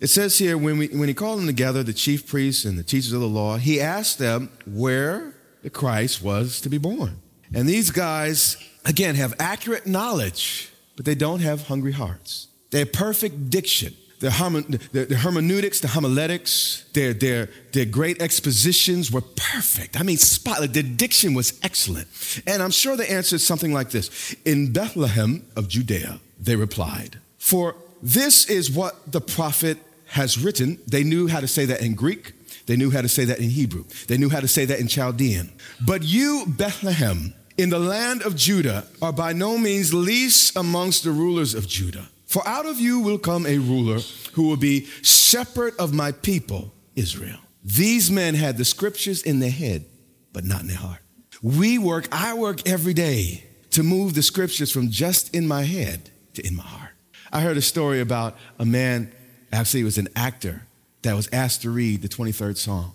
It 0.00 0.08
says 0.08 0.36
here 0.36 0.58
when, 0.58 0.78
we, 0.78 0.88
when 0.88 1.06
he 1.06 1.14
called 1.14 1.38
them 1.38 1.46
together, 1.46 1.84
the 1.84 1.92
chief 1.92 2.26
priests 2.26 2.64
and 2.64 2.76
the 2.76 2.82
teachers 2.82 3.12
of 3.12 3.20
the 3.20 3.28
law, 3.28 3.56
he 3.56 3.80
asked 3.80 4.18
them 4.18 4.50
where 4.66 5.36
the 5.62 5.70
Christ 5.70 6.24
was 6.24 6.60
to 6.62 6.68
be 6.68 6.78
born. 6.78 7.22
And 7.54 7.68
these 7.68 7.92
guys, 7.92 8.56
again, 8.84 9.14
have 9.14 9.32
accurate 9.38 9.86
knowledge, 9.86 10.72
but 10.96 11.04
they 11.04 11.14
don't 11.14 11.38
have 11.38 11.68
hungry 11.68 11.92
hearts. 11.92 12.48
They 12.72 12.80
have 12.80 12.92
perfect 12.92 13.48
diction. 13.48 13.94
Their, 14.24 15.18
hermeneutics, 15.18 15.80
the 15.80 15.88
homiletics, 15.88 16.86
their, 16.94 17.12
their, 17.12 17.50
their 17.72 17.84
great 17.84 18.22
expositions 18.22 19.12
were 19.12 19.20
perfect. 19.20 20.00
I 20.00 20.02
mean, 20.02 20.16
spotless. 20.16 20.70
Their 20.70 20.82
diction 20.82 21.34
was 21.34 21.60
excellent. 21.62 22.08
And 22.46 22.62
I'm 22.62 22.70
sure 22.70 22.96
the 22.96 23.10
answer 23.10 23.36
is 23.36 23.46
something 23.46 23.74
like 23.74 23.90
this 23.90 24.34
In 24.46 24.72
Bethlehem 24.72 25.44
of 25.56 25.68
Judea, 25.68 26.20
they 26.40 26.56
replied, 26.56 27.18
For 27.36 27.76
this 28.02 28.46
is 28.46 28.70
what 28.70 29.12
the 29.12 29.20
prophet 29.20 29.76
has 30.06 30.38
written. 30.38 30.78
They 30.86 31.04
knew 31.04 31.28
how 31.28 31.40
to 31.40 31.48
say 31.48 31.66
that 31.66 31.82
in 31.82 31.94
Greek. 31.94 32.32
They 32.64 32.76
knew 32.76 32.90
how 32.90 33.02
to 33.02 33.08
say 33.08 33.26
that 33.26 33.40
in 33.40 33.50
Hebrew. 33.50 33.84
They 34.08 34.16
knew 34.16 34.30
how 34.30 34.40
to 34.40 34.48
say 34.48 34.64
that 34.64 34.80
in 34.80 34.88
Chaldean. 34.88 35.52
But 35.84 36.02
you, 36.02 36.44
Bethlehem, 36.48 37.34
in 37.58 37.68
the 37.68 37.78
land 37.78 38.22
of 38.22 38.36
Judah, 38.36 38.86
are 39.02 39.12
by 39.12 39.34
no 39.34 39.58
means 39.58 39.92
least 39.92 40.56
amongst 40.56 41.04
the 41.04 41.10
rulers 41.10 41.52
of 41.52 41.68
Judah. 41.68 42.08
For 42.34 42.42
out 42.48 42.66
of 42.66 42.80
you 42.80 42.98
will 42.98 43.18
come 43.18 43.46
a 43.46 43.58
ruler 43.58 44.00
who 44.32 44.48
will 44.48 44.56
be 44.56 44.86
shepherd 45.02 45.72
of 45.78 45.94
my 45.94 46.10
people, 46.10 46.72
Israel. 46.96 47.38
These 47.62 48.10
men 48.10 48.34
had 48.34 48.56
the 48.56 48.64
scriptures 48.64 49.22
in 49.22 49.38
their 49.38 49.52
head, 49.52 49.84
but 50.32 50.42
not 50.44 50.62
in 50.62 50.66
their 50.66 50.76
heart. 50.76 50.98
We 51.42 51.78
work, 51.78 52.08
I 52.10 52.34
work 52.34 52.68
every 52.68 52.92
day 52.92 53.44
to 53.70 53.84
move 53.84 54.14
the 54.14 54.22
scriptures 54.24 54.72
from 54.72 54.90
just 54.90 55.32
in 55.32 55.46
my 55.46 55.62
head 55.62 56.10
to 56.32 56.44
in 56.44 56.56
my 56.56 56.64
heart. 56.64 56.90
I 57.32 57.40
heard 57.40 57.56
a 57.56 57.62
story 57.62 58.00
about 58.00 58.36
a 58.58 58.64
man, 58.64 59.12
actually, 59.52 59.82
it 59.82 59.84
was 59.84 59.98
an 59.98 60.08
actor 60.16 60.66
that 61.02 61.14
was 61.14 61.28
asked 61.32 61.62
to 61.62 61.70
read 61.70 62.02
the 62.02 62.08
23rd 62.08 62.56
Psalm. 62.56 62.90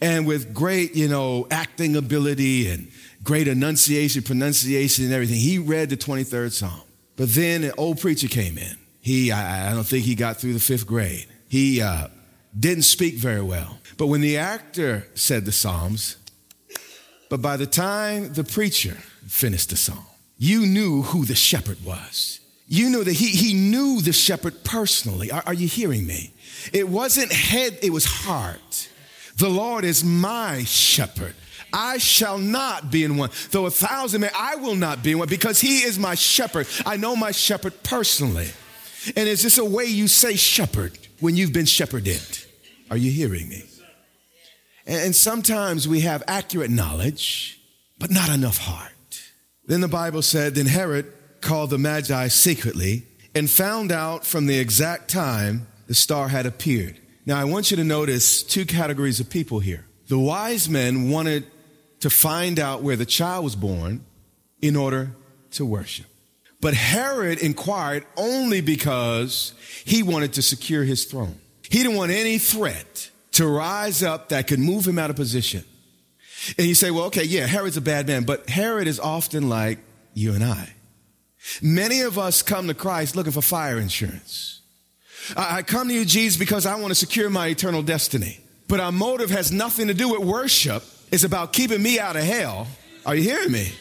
And 0.00 0.26
with 0.26 0.54
great, 0.54 0.96
you 0.96 1.08
know, 1.08 1.46
acting 1.50 1.94
ability 1.94 2.70
and 2.70 2.90
great 3.22 3.48
enunciation, 3.48 4.22
pronunciation, 4.22 5.04
and 5.04 5.12
everything, 5.12 5.40
he 5.40 5.58
read 5.58 5.90
the 5.90 5.98
23rd 5.98 6.52
Psalm. 6.52 6.80
But 7.16 7.30
then 7.30 7.64
an 7.64 7.72
old 7.76 8.00
preacher 8.00 8.28
came 8.28 8.58
in. 8.58 8.76
He, 9.00 9.32
I, 9.32 9.70
I 9.70 9.74
don't 9.74 9.86
think 9.86 10.04
he 10.04 10.14
got 10.14 10.36
through 10.36 10.52
the 10.52 10.60
fifth 10.60 10.86
grade. 10.86 11.26
He 11.48 11.80
uh, 11.80 12.08
didn't 12.58 12.84
speak 12.84 13.14
very 13.14 13.42
well. 13.42 13.78
But 13.96 14.06
when 14.06 14.20
the 14.20 14.36
actor 14.36 15.06
said 15.14 15.44
the 15.44 15.52
Psalms, 15.52 16.16
but 17.28 17.42
by 17.42 17.56
the 17.56 17.66
time 17.66 18.32
the 18.32 18.44
preacher 18.44 18.96
finished 19.26 19.70
the 19.70 19.76
psalm, 19.76 20.06
you 20.38 20.66
knew 20.66 21.02
who 21.02 21.24
the 21.24 21.34
shepherd 21.34 21.84
was. 21.84 22.40
You 22.68 22.90
knew 22.90 23.04
that 23.04 23.12
he, 23.12 23.28
he 23.28 23.54
knew 23.54 24.00
the 24.00 24.12
shepherd 24.12 24.64
personally. 24.64 25.30
Are, 25.30 25.42
are 25.46 25.54
you 25.54 25.66
hearing 25.66 26.06
me? 26.06 26.34
It 26.72 26.88
wasn't 26.88 27.32
head, 27.32 27.78
it 27.82 27.92
was 27.92 28.04
heart. 28.04 28.88
The 29.38 29.48
Lord 29.48 29.84
is 29.84 30.04
my 30.04 30.64
shepherd. 30.64 31.34
I 31.76 31.98
shall 31.98 32.38
not 32.38 32.90
be 32.90 33.04
in 33.04 33.18
one. 33.18 33.30
Though 33.50 33.66
a 33.66 33.70
thousand 33.70 34.22
may, 34.22 34.30
I 34.34 34.54
will 34.56 34.74
not 34.74 35.02
be 35.02 35.12
in 35.12 35.18
one 35.18 35.28
because 35.28 35.60
he 35.60 35.80
is 35.80 35.98
my 35.98 36.14
shepherd. 36.14 36.66
I 36.86 36.96
know 36.96 37.14
my 37.14 37.32
shepherd 37.32 37.82
personally. 37.82 38.48
And 39.14 39.28
is 39.28 39.42
this 39.42 39.58
a 39.58 39.64
way 39.64 39.84
you 39.84 40.08
say 40.08 40.36
shepherd 40.36 40.98
when 41.20 41.36
you've 41.36 41.52
been 41.52 41.66
shepherded? 41.66 42.22
Are 42.90 42.96
you 42.96 43.10
hearing 43.10 43.48
me? 43.48 43.64
And 44.86 45.14
sometimes 45.14 45.86
we 45.86 46.00
have 46.00 46.22
accurate 46.26 46.70
knowledge, 46.70 47.60
but 47.98 48.10
not 48.10 48.30
enough 48.30 48.56
heart. 48.56 48.92
Then 49.66 49.82
the 49.82 49.88
Bible 49.88 50.22
said, 50.22 50.54
then 50.54 50.66
Herod 50.66 51.12
called 51.40 51.70
the 51.70 51.78
Magi 51.78 52.28
secretly 52.28 53.02
and 53.34 53.50
found 53.50 53.92
out 53.92 54.24
from 54.24 54.46
the 54.46 54.58
exact 54.58 55.10
time 55.10 55.66
the 55.88 55.94
star 55.94 56.28
had 56.28 56.46
appeared. 56.46 56.98
Now, 57.26 57.38
I 57.38 57.44
want 57.44 57.70
you 57.70 57.76
to 57.76 57.84
notice 57.84 58.42
two 58.42 58.64
categories 58.64 59.20
of 59.20 59.28
people 59.28 59.58
here. 59.58 59.84
The 60.08 60.18
wise 60.18 60.68
men 60.70 61.10
wanted 61.10 61.44
to 62.06 62.10
find 62.10 62.60
out 62.60 62.82
where 62.82 62.94
the 62.94 63.04
child 63.04 63.42
was 63.42 63.56
born 63.56 64.00
in 64.62 64.76
order 64.76 65.10
to 65.50 65.66
worship. 65.66 66.06
But 66.60 66.72
Herod 66.72 67.40
inquired 67.40 68.06
only 68.16 68.60
because 68.60 69.54
he 69.84 70.04
wanted 70.04 70.34
to 70.34 70.42
secure 70.42 70.84
his 70.84 71.04
throne. 71.06 71.40
He 71.68 71.82
didn't 71.82 71.96
want 71.96 72.12
any 72.12 72.38
threat 72.38 73.10
to 73.32 73.48
rise 73.48 74.04
up 74.04 74.28
that 74.28 74.46
could 74.46 74.60
move 74.60 74.86
him 74.86 75.00
out 75.00 75.10
of 75.10 75.16
position. 75.16 75.64
And 76.56 76.68
you 76.68 76.76
say, 76.76 76.92
well, 76.92 77.06
okay, 77.06 77.24
yeah, 77.24 77.44
Herod's 77.44 77.76
a 77.76 77.80
bad 77.80 78.06
man, 78.06 78.22
but 78.22 78.48
Herod 78.48 78.86
is 78.86 79.00
often 79.00 79.48
like 79.48 79.80
you 80.14 80.32
and 80.32 80.44
I. 80.44 80.74
Many 81.60 82.02
of 82.02 82.20
us 82.20 82.40
come 82.40 82.68
to 82.68 82.74
Christ 82.74 83.16
looking 83.16 83.32
for 83.32 83.42
fire 83.42 83.78
insurance. 83.78 84.60
I 85.36 85.62
come 85.62 85.88
to 85.88 85.94
you, 85.94 86.04
Jesus, 86.04 86.38
because 86.38 86.66
I 86.66 86.76
want 86.76 86.92
to 86.92 86.94
secure 86.94 87.28
my 87.30 87.48
eternal 87.48 87.82
destiny. 87.82 88.38
But 88.68 88.78
our 88.78 88.92
motive 88.92 89.30
has 89.30 89.50
nothing 89.50 89.88
to 89.88 89.94
do 89.94 90.10
with 90.10 90.20
worship. 90.20 90.84
It's 91.10 91.24
about 91.24 91.52
keeping 91.52 91.82
me 91.82 91.98
out 91.98 92.16
of 92.16 92.22
hell. 92.22 92.66
Are 93.04 93.14
you 93.14 93.22
hearing 93.22 93.52
me? 93.52 93.72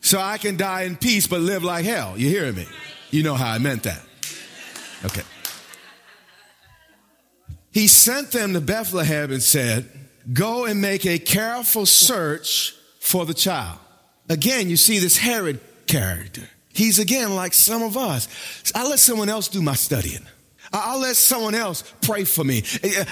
So 0.00 0.18
I 0.18 0.38
can 0.38 0.56
die 0.56 0.82
in 0.82 0.96
peace 0.96 1.26
but 1.26 1.40
live 1.40 1.62
like 1.62 1.84
hell. 1.84 2.16
You 2.16 2.28
hearing 2.28 2.54
me? 2.54 2.66
You 3.10 3.22
know 3.22 3.34
how 3.34 3.50
I 3.50 3.58
meant 3.58 3.84
that. 3.84 4.00
Okay. 5.04 5.22
He 7.72 7.86
sent 7.86 8.32
them 8.32 8.52
to 8.54 8.60
Bethlehem 8.60 9.30
and 9.30 9.42
said, 9.42 9.88
Go 10.32 10.64
and 10.64 10.80
make 10.80 11.06
a 11.06 11.18
careful 11.18 11.86
search 11.86 12.74
for 13.00 13.24
the 13.24 13.34
child. 13.34 13.78
Again, 14.28 14.68
you 14.68 14.76
see 14.76 14.98
this 14.98 15.16
Herod 15.16 15.60
character. 15.86 16.48
He's 16.72 16.98
again 16.98 17.34
like 17.34 17.52
some 17.52 17.82
of 17.82 17.96
us. 17.96 18.28
I 18.74 18.88
let 18.88 18.98
someone 18.98 19.28
else 19.28 19.48
do 19.48 19.62
my 19.62 19.74
studying. 19.74 20.26
I'll 20.72 21.00
let 21.00 21.16
someone 21.16 21.54
else 21.54 21.82
pray 22.00 22.24
for 22.24 22.44
me. 22.44 22.62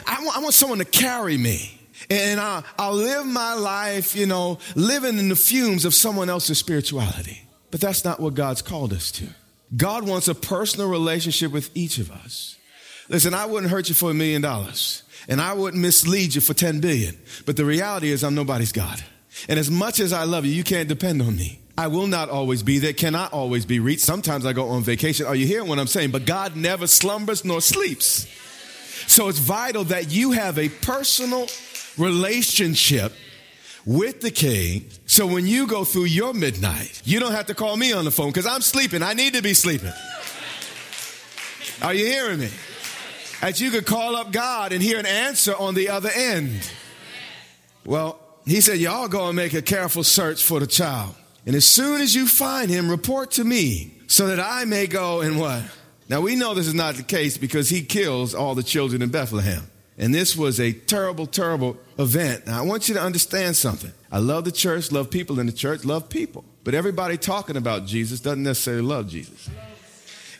I 0.07 0.23
want, 0.23 0.37
I 0.37 0.41
want 0.41 0.55
someone 0.55 0.79
to 0.79 0.85
carry 0.85 1.37
me. 1.37 1.78
And 2.11 2.41
I'll, 2.41 2.65
I'll 2.79 2.95
live 2.95 3.27
my 3.27 3.55
life, 3.55 4.15
you 4.15 4.27
know, 4.27 4.59
living 4.75 5.19
in 5.19 5.29
the 5.29 5.37
fumes 5.37 5.85
of 5.85 5.95
someone 5.95 6.31
else's 6.31 6.59
spirituality. 6.59 7.43
But 7.71 7.81
that's 7.81 8.05
not 8.05 8.21
what 8.21 8.35
God's 8.35 8.63
called 8.63 8.93
us 8.93 9.11
to. 9.13 9.27
God 9.77 10.07
wants 10.07 10.29
a 10.29 10.35
personal 10.35 10.89
relationship 10.89 11.53
with 11.53 11.71
each 11.75 11.99
of 11.99 12.11
us. 12.11 12.57
Listen, 13.09 13.35
I 13.35 13.47
wouldn't 13.47 13.71
hurt 13.71 13.89
you 13.89 13.95
for 13.95 14.11
a 14.11 14.15
million 14.15 14.43
dollars, 14.43 15.03
and 15.29 15.41
I 15.41 15.55
wouldn't 15.55 15.83
mislead 15.83 16.35
you 16.35 16.41
for 16.41 16.55
10 16.55 16.81
billion. 16.81 17.19
But 17.47 17.57
the 17.57 17.65
reality 17.65 18.11
is, 18.11 18.23
I'm 18.23 18.35
nobody's 18.35 18.73
God. 18.73 19.03
And 19.49 19.59
as 19.59 19.71
much 19.71 20.01
as 20.01 20.13
I 20.13 20.25
love 20.25 20.45
you, 20.47 20.53
you 20.53 20.65
can't 20.65 20.89
depend 20.89 21.23
on 21.23 21.37
me. 21.37 21.61
I 21.77 21.87
will 21.87 22.09
not 22.09 22.29
always 22.29 22.63
be 22.63 22.79
there, 22.79 22.93
cannot 22.93 23.33
always 23.33 23.65
be 23.65 23.79
reached. 23.79 24.03
Sometimes 24.03 24.45
I 24.45 24.53
go 24.53 24.71
on 24.71 24.83
vacation. 24.83 25.27
Are 25.27 25.37
you 25.37 25.47
hearing 25.47 25.69
what 25.69 25.79
I'm 25.79 25.87
saying? 25.87 26.11
But 26.11 26.27
God 26.27 26.57
never 26.57 26.87
slumbers 26.87 27.45
nor 27.45 27.61
sleeps. 27.61 28.27
So 29.07 29.29
it's 29.29 29.39
vital 29.39 29.85
that 29.85 30.11
you 30.11 30.33
have 30.33 30.59
a 30.59 30.69
personal 30.69 31.47
relationship 31.99 33.13
with 33.85 34.21
the 34.21 34.31
king. 34.31 34.91
So 35.07 35.27
when 35.27 35.47
you 35.47 35.67
go 35.67 35.85
through 35.85 36.05
your 36.05 36.35
midnight, 36.35 37.01
you 37.05 37.21
don't 37.21 37.33
have 37.33 37.47
to 37.47 37.55
call 37.55 37.77
me 37.77 37.93
on 37.93 38.05
the 38.05 38.11
phone 38.11 38.29
because 38.29 38.47
I'm 38.47 38.61
sleeping. 38.61 39.03
I 39.03 39.15
need 39.15 39.35
to 39.35 39.43
be 39.43 39.55
sleeping. 39.55 39.93
Are 41.81 41.95
you 41.95 42.07
hearing 42.07 42.41
me? 42.41 42.51
That 43.41 43.61
you 43.61 43.71
could 43.71 43.87
call 43.87 44.17
up 44.17 44.33
God 44.33 44.73
and 44.73 44.83
hear 44.83 44.99
an 44.99 45.07
answer 45.07 45.55
on 45.57 45.75
the 45.75 45.91
other 45.91 46.11
end. 46.15 46.71
Well, 47.85 48.19
he 48.45 48.61
said, 48.61 48.79
Y'all 48.79 49.09
go 49.09 49.29
and 49.29 49.37
make 49.37 49.55
a 49.55 49.63
careful 49.63 50.05
search 50.05 50.43
for 50.43 50.61
the 50.61 50.67
child. 50.67 51.15
And 51.47 51.55
as 51.55 51.65
soon 51.65 52.01
as 52.01 52.15
you 52.15 52.27
find 52.27 52.69
him, 52.69 52.91
report 52.91 53.31
to 53.33 53.45
me 53.45 53.95
so 54.07 54.27
that 54.27 54.41
I 54.41 54.65
may 54.65 54.87
go 54.87 55.21
and 55.21 55.39
what? 55.39 55.63
Now 56.09 56.21
we 56.21 56.37
know 56.37 56.55
this 56.55 56.67
is 56.67 56.75
not 56.75 56.97
the 56.97 57.03
case 57.03 57.39
because 57.39 57.69
he 57.69 57.83
kills 57.83 58.35
all 58.35 58.55
the 58.55 58.63
children 58.63 59.03
in 59.03 59.11
Bethlehem. 59.11 59.63
And 59.99 60.15
this 60.15 60.37
was 60.37 60.61
a 60.61 60.73
terrible, 60.73 61.27
terrible 61.27 61.77
event. 61.99 62.47
Now 62.47 62.61
I 62.61 62.65
want 62.65 62.89
you 62.89 62.95
to 62.95 63.03
understand 63.03 63.57
something. 63.57 63.93
I 64.11 64.19
love 64.19 64.45
the 64.45 64.53
church, 64.53 64.93
love 64.93 65.11
people 65.11 65.41
in 65.41 65.47
the 65.47 65.53
church, 65.53 65.85
love 65.85 66.09
people. 66.09 66.45
But 66.65 66.75
everybody 66.75 67.17
talking 67.17 67.57
about 67.57 67.87
Jesus 67.87 68.21
doesn't 68.21 68.43
necessarily 68.43 68.83
love 68.83 69.09
Jesus. 69.09 69.51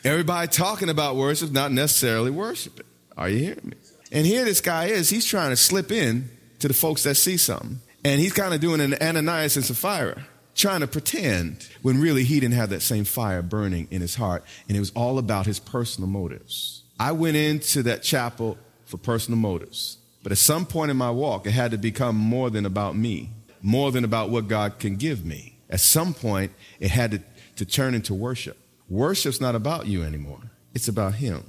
Everybody 0.03 0.47
talking 0.47 0.89
about 0.89 1.17
worship, 1.17 1.51
not 1.51 1.73
necessarily 1.73 2.31
worshiping. 2.31 2.85
Are 3.17 3.27
you 3.27 3.39
hearing 3.39 3.61
me? 3.65 3.77
And 4.11 4.25
here 4.25 4.45
this 4.45 4.61
guy 4.61 4.85
is, 4.85 5.09
he's 5.09 5.25
trying 5.25 5.49
to 5.49 5.57
slip 5.57 5.91
in 5.91 6.29
to 6.59 6.69
the 6.69 6.73
folks 6.73 7.03
that 7.03 7.15
see 7.15 7.35
something. 7.35 7.79
And 8.05 8.21
he's 8.21 8.31
kind 8.31 8.53
of 8.53 8.61
doing 8.61 8.79
an 8.79 8.95
Ananias 9.01 9.57
and 9.57 9.65
Sapphira 9.65 10.25
trying 10.55 10.81
to 10.81 10.87
pretend 10.87 11.67
when 11.81 12.01
really 12.01 12.23
he 12.23 12.39
didn't 12.39 12.55
have 12.55 12.69
that 12.69 12.81
same 12.81 13.05
fire 13.05 13.41
burning 13.41 13.87
in 13.91 14.01
his 14.01 14.15
heart. 14.15 14.43
And 14.67 14.75
it 14.75 14.79
was 14.79 14.91
all 14.91 15.17
about 15.17 15.45
his 15.45 15.59
personal 15.59 16.09
motives. 16.09 16.83
I 16.99 17.11
went 17.13 17.37
into 17.37 17.83
that 17.83 18.03
chapel 18.03 18.57
for 18.89 18.97
personal 18.97 19.39
motives. 19.39 19.97
But 20.23 20.31
at 20.31 20.39
some 20.39 20.65
point 20.65 20.91
in 20.91 20.97
my 20.97 21.11
walk, 21.11 21.45
it 21.45 21.51
had 21.51 21.71
to 21.71 21.77
become 21.77 22.15
more 22.15 22.49
than 22.49 22.65
about 22.65 22.95
me, 22.95 23.29
more 23.61 23.91
than 23.91 24.03
about 24.03 24.29
what 24.29 24.47
God 24.47 24.79
can 24.79 24.95
give 24.95 25.23
me. 25.23 25.57
At 25.69 25.79
some 25.79 26.13
point, 26.13 26.51
it 26.79 26.89
had 26.89 27.11
to, 27.11 27.21
to 27.57 27.65
turn 27.65 27.93
into 27.93 28.13
worship. 28.13 28.57
Worship's 28.89 29.39
not 29.39 29.53
about 29.53 29.85
you 29.85 30.03
anymore, 30.03 30.41
it's 30.73 30.87
about 30.87 31.13
Him. 31.15 31.43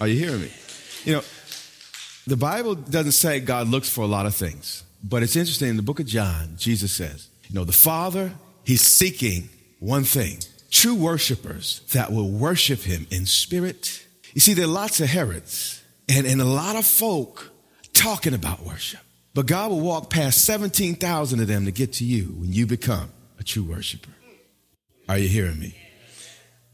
Are 0.00 0.08
you 0.08 0.18
hearing 0.18 0.42
me? 0.42 0.50
You 1.04 1.12
know, 1.14 1.22
the 2.26 2.36
Bible 2.36 2.74
doesn't 2.74 3.12
say 3.12 3.40
God 3.40 3.68
looks 3.68 3.88
for 3.88 4.02
a 4.02 4.06
lot 4.06 4.26
of 4.26 4.34
things, 4.34 4.82
but 5.02 5.22
it's 5.22 5.36
interesting. 5.36 5.68
In 5.68 5.76
the 5.76 5.82
book 5.82 6.00
of 6.00 6.06
John, 6.06 6.54
Jesus 6.56 6.92
says, 6.92 7.28
you 7.48 7.54
know, 7.54 7.64
the 7.64 7.72
Father, 7.72 8.32
He's 8.64 8.82
seeking 8.82 9.48
one 9.78 10.04
thing 10.04 10.38
true 10.70 10.94
worshipers 10.94 11.82
that 11.92 12.10
will 12.10 12.30
worship 12.30 12.80
Him 12.80 13.06
in 13.10 13.26
spirit 13.26 14.04
You 14.34 14.40
see, 14.40 14.54
there 14.54 14.64
are 14.64 14.68
lots 14.68 15.00
of 15.00 15.08
Herods 15.08 15.81
and, 16.12 16.26
and 16.26 16.40
a 16.40 16.44
lot 16.46 16.76
of 16.76 16.86
folk 16.86 17.50
talking 17.92 18.34
about 18.34 18.64
worship. 18.64 19.00
But 19.34 19.46
God 19.46 19.70
will 19.70 19.80
walk 19.80 20.10
past 20.10 20.44
17,000 20.44 21.40
of 21.40 21.46
them 21.46 21.64
to 21.64 21.72
get 21.72 21.94
to 21.94 22.04
you 22.04 22.24
when 22.38 22.52
you 22.52 22.66
become 22.66 23.10
a 23.38 23.44
true 23.44 23.62
worshiper. 23.62 24.10
Are 25.08 25.18
you 25.18 25.28
hearing 25.28 25.58
me? 25.58 25.74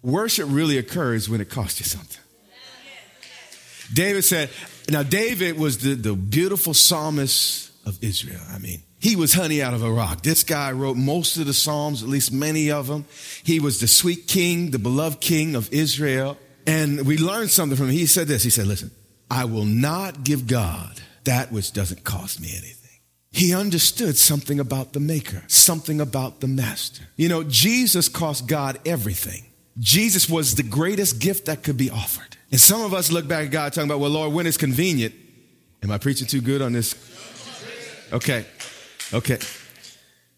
Worship 0.03 0.49
really 0.51 0.79
occurs 0.79 1.29
when 1.29 1.41
it 1.41 1.49
costs 1.49 1.81
you 1.81 1.87
something. 1.87 2.21
David 3.93 4.23
said, 4.23 4.51
now 4.91 5.03
David 5.03 5.59
was 5.59 5.79
the, 5.79 5.95
the 5.95 6.15
beautiful 6.15 6.75
psalmist 6.75 7.71
of 7.87 8.03
Israel. 8.03 8.41
I 8.51 8.59
mean, 8.59 8.83
he 9.01 9.17
was 9.17 9.33
honey 9.33 9.63
out 9.63 9.75
of 9.75 9.83
a 9.83 9.91
rock. 9.91 10.23
This 10.23 10.43
guy 10.43 10.73
wrote 10.73 10.97
most 10.97 11.37
of 11.37 11.47
the 11.47 11.55
Psalms, 11.55 12.03
at 12.03 12.09
least 12.09 12.33
many 12.33 12.71
of 12.71 12.89
them. 12.89 13.05
He 13.45 13.61
was 13.61 13.81
the 13.81 13.87
sweet 13.87 14.27
king, 14.27 14.73
the 14.73 14.79
beloved 14.79 15.21
king 15.21 15.55
of 15.55 15.73
Israel. 15.73 16.37
And 16.67 17.07
we 17.07 17.17
learned 17.17 17.51
something 17.51 17.77
from 17.77 17.87
him. 17.87 17.93
He 17.93 18.07
said 18.07 18.27
this 18.27 18.43
He 18.43 18.51
said, 18.51 18.67
Listen, 18.67 18.91
I 19.31 19.45
will 19.45 19.65
not 19.65 20.25
give 20.25 20.47
God 20.47 21.01
that 21.25 21.53
which 21.53 21.73
doesn't 21.73 22.05
cost 22.05 22.41
me 22.41 22.49
anything. 22.51 22.79
He 23.31 23.55
understood 23.55 24.17
something 24.17 24.59
about 24.59 24.95
the 24.95 25.01
maker, 25.01 25.43
something 25.49 26.01
about 26.01 26.41
the 26.41 26.49
master. 26.49 27.05
You 27.17 27.29
know, 27.29 27.45
Jesus 27.45 28.09
cost 28.09 28.47
God 28.47 28.79
everything. 28.87 29.45
Jesus 29.79 30.29
was 30.29 30.55
the 30.55 30.63
greatest 30.63 31.21
gift 31.21 31.47
that 31.47 31.63
could 31.63 31.77
be 31.77 31.91
offered. 31.91 32.37
And 32.51 32.61
some 32.61 32.81
of 32.81 32.95
us 32.95 33.13
look 33.13 33.29
back 33.29 33.47
at 33.47 33.53
God 33.53 33.73
talking 33.73 33.91
about, 33.91 34.01
well, 34.01 34.11
Lord, 34.11 34.33
when 34.33 34.47
it's 34.47 34.57
convenient. 34.57 35.15
Am 35.83 35.91
I 35.91 35.99
preaching 35.99 36.27
too 36.27 36.41
good 36.41 36.63
on 36.63 36.73
this? 36.73 36.95
Okay. 38.13 38.45
Okay. 39.13 39.39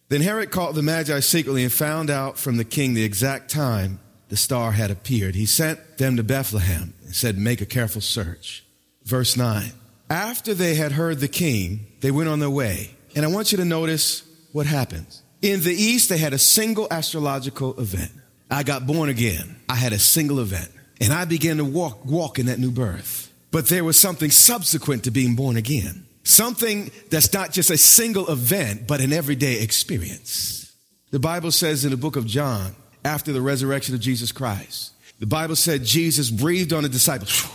Then 0.08 0.20
Herod 0.20 0.50
called 0.50 0.74
the 0.74 0.82
Magi 0.82 1.20
secretly 1.20 1.62
and 1.62 1.72
found 1.72 2.10
out 2.10 2.36
from 2.36 2.56
the 2.56 2.64
king 2.64 2.94
the 2.94 3.04
exact 3.04 3.50
time 3.50 4.00
the 4.28 4.36
star 4.36 4.72
had 4.72 4.90
appeared. 4.90 5.36
He 5.36 5.46
sent 5.46 5.98
them 5.98 6.16
to 6.16 6.24
Bethlehem 6.24 6.94
and 7.04 7.14
said, 7.14 7.38
Make 7.38 7.60
a 7.60 7.66
careful 7.66 8.00
search. 8.00 8.64
Verse 9.10 9.36
9. 9.36 9.72
After 10.08 10.54
they 10.54 10.76
had 10.76 10.92
heard 10.92 11.18
the 11.18 11.26
king, 11.26 11.86
they 12.00 12.12
went 12.12 12.28
on 12.28 12.38
their 12.38 12.48
way. 12.48 12.94
And 13.16 13.24
I 13.24 13.28
want 13.28 13.50
you 13.50 13.58
to 13.58 13.64
notice 13.64 14.22
what 14.52 14.66
happens. 14.66 15.24
In 15.42 15.62
the 15.62 15.74
east, 15.74 16.08
they 16.08 16.16
had 16.18 16.32
a 16.32 16.38
single 16.38 16.86
astrological 16.92 17.78
event. 17.80 18.12
I 18.52 18.62
got 18.62 18.86
born 18.86 19.08
again. 19.08 19.56
I 19.68 19.74
had 19.74 19.92
a 19.92 19.98
single 19.98 20.38
event. 20.38 20.70
And 21.00 21.12
I 21.12 21.24
began 21.24 21.56
to 21.56 21.64
walk, 21.64 22.04
walk 22.04 22.38
in 22.38 22.46
that 22.46 22.60
new 22.60 22.70
birth. 22.70 23.32
But 23.50 23.68
there 23.68 23.82
was 23.82 23.98
something 23.98 24.30
subsequent 24.30 25.02
to 25.04 25.10
being 25.10 25.34
born 25.34 25.56
again. 25.56 26.06
Something 26.22 26.92
that's 27.10 27.32
not 27.32 27.50
just 27.50 27.70
a 27.70 27.78
single 27.78 28.30
event, 28.30 28.86
but 28.86 29.00
an 29.00 29.12
everyday 29.12 29.60
experience. 29.60 30.72
The 31.10 31.18
Bible 31.18 31.50
says 31.50 31.84
in 31.84 31.90
the 31.90 31.96
book 31.96 32.14
of 32.14 32.26
John, 32.26 32.76
after 33.04 33.32
the 33.32 33.40
resurrection 33.40 33.96
of 33.96 34.00
Jesus 34.00 34.30
Christ, 34.30 34.92
the 35.18 35.26
Bible 35.26 35.56
said 35.56 35.82
Jesus 35.82 36.30
breathed 36.30 36.72
on 36.72 36.84
the 36.84 36.88
disciples 36.88 37.48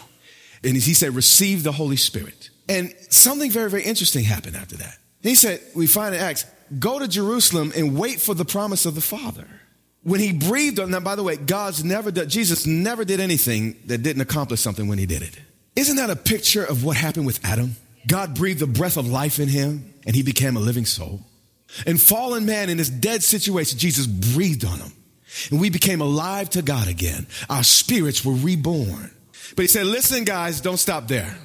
and 0.63 0.73
he 0.75 0.93
said, 0.93 1.15
receive 1.15 1.63
the 1.63 1.71
Holy 1.71 1.97
Spirit. 1.97 2.49
And 2.67 2.93
something 3.09 3.51
very, 3.51 3.69
very 3.69 3.83
interesting 3.83 4.23
happened 4.23 4.55
after 4.55 4.77
that. 4.77 4.97
He 5.21 5.35
said, 5.35 5.61
we 5.75 5.87
find 5.87 6.15
in 6.15 6.21
Acts, 6.21 6.45
go 6.79 6.99
to 6.99 7.07
Jerusalem 7.07 7.73
and 7.75 7.97
wait 7.97 8.19
for 8.19 8.33
the 8.33 8.45
promise 8.45 8.85
of 8.85 8.95
the 8.95 9.01
Father. 9.01 9.47
When 10.03 10.19
he 10.19 10.33
breathed 10.33 10.79
on, 10.79 10.91
now 10.91 10.99
by 10.99 11.15
the 11.15 11.23
way, 11.23 11.35
God's 11.35 11.83
never 11.83 12.11
done, 12.11 12.29
Jesus 12.29 12.65
never 12.67 13.03
did 13.05 13.19
anything 13.19 13.75
that 13.85 13.99
didn't 14.03 14.21
accomplish 14.21 14.61
something 14.61 14.87
when 14.87 14.99
he 14.99 15.07
did 15.07 15.23
it. 15.23 15.39
Isn't 15.75 15.97
that 15.97 16.09
a 16.09 16.15
picture 16.15 16.63
of 16.63 16.83
what 16.83 16.95
happened 16.95 17.25
with 17.25 17.43
Adam? 17.43 17.75
God 18.07 18.35
breathed 18.35 18.59
the 18.59 18.67
breath 18.67 18.97
of 18.97 19.07
life 19.07 19.39
in 19.39 19.49
him 19.49 19.93
and 20.05 20.15
he 20.15 20.21
became 20.21 20.57
a 20.57 20.59
living 20.59 20.85
soul. 20.85 21.21
And 21.87 21.99
fallen 21.99 22.45
man 22.45 22.69
in 22.69 22.77
this 22.77 22.89
dead 22.89 23.23
situation, 23.23 23.79
Jesus 23.79 24.05
breathed 24.05 24.63
on 24.63 24.77
him 24.79 24.91
and 25.49 25.59
we 25.59 25.69
became 25.69 26.01
alive 26.01 26.51
to 26.51 26.61
God 26.61 26.87
again. 26.87 27.25
Our 27.49 27.63
spirits 27.63 28.23
were 28.23 28.33
reborn. 28.33 29.11
But 29.55 29.63
he 29.63 29.67
said, 29.67 29.85
listen, 29.85 30.23
guys, 30.23 30.61
don't 30.61 30.77
stop 30.77 31.07
there. 31.07 31.37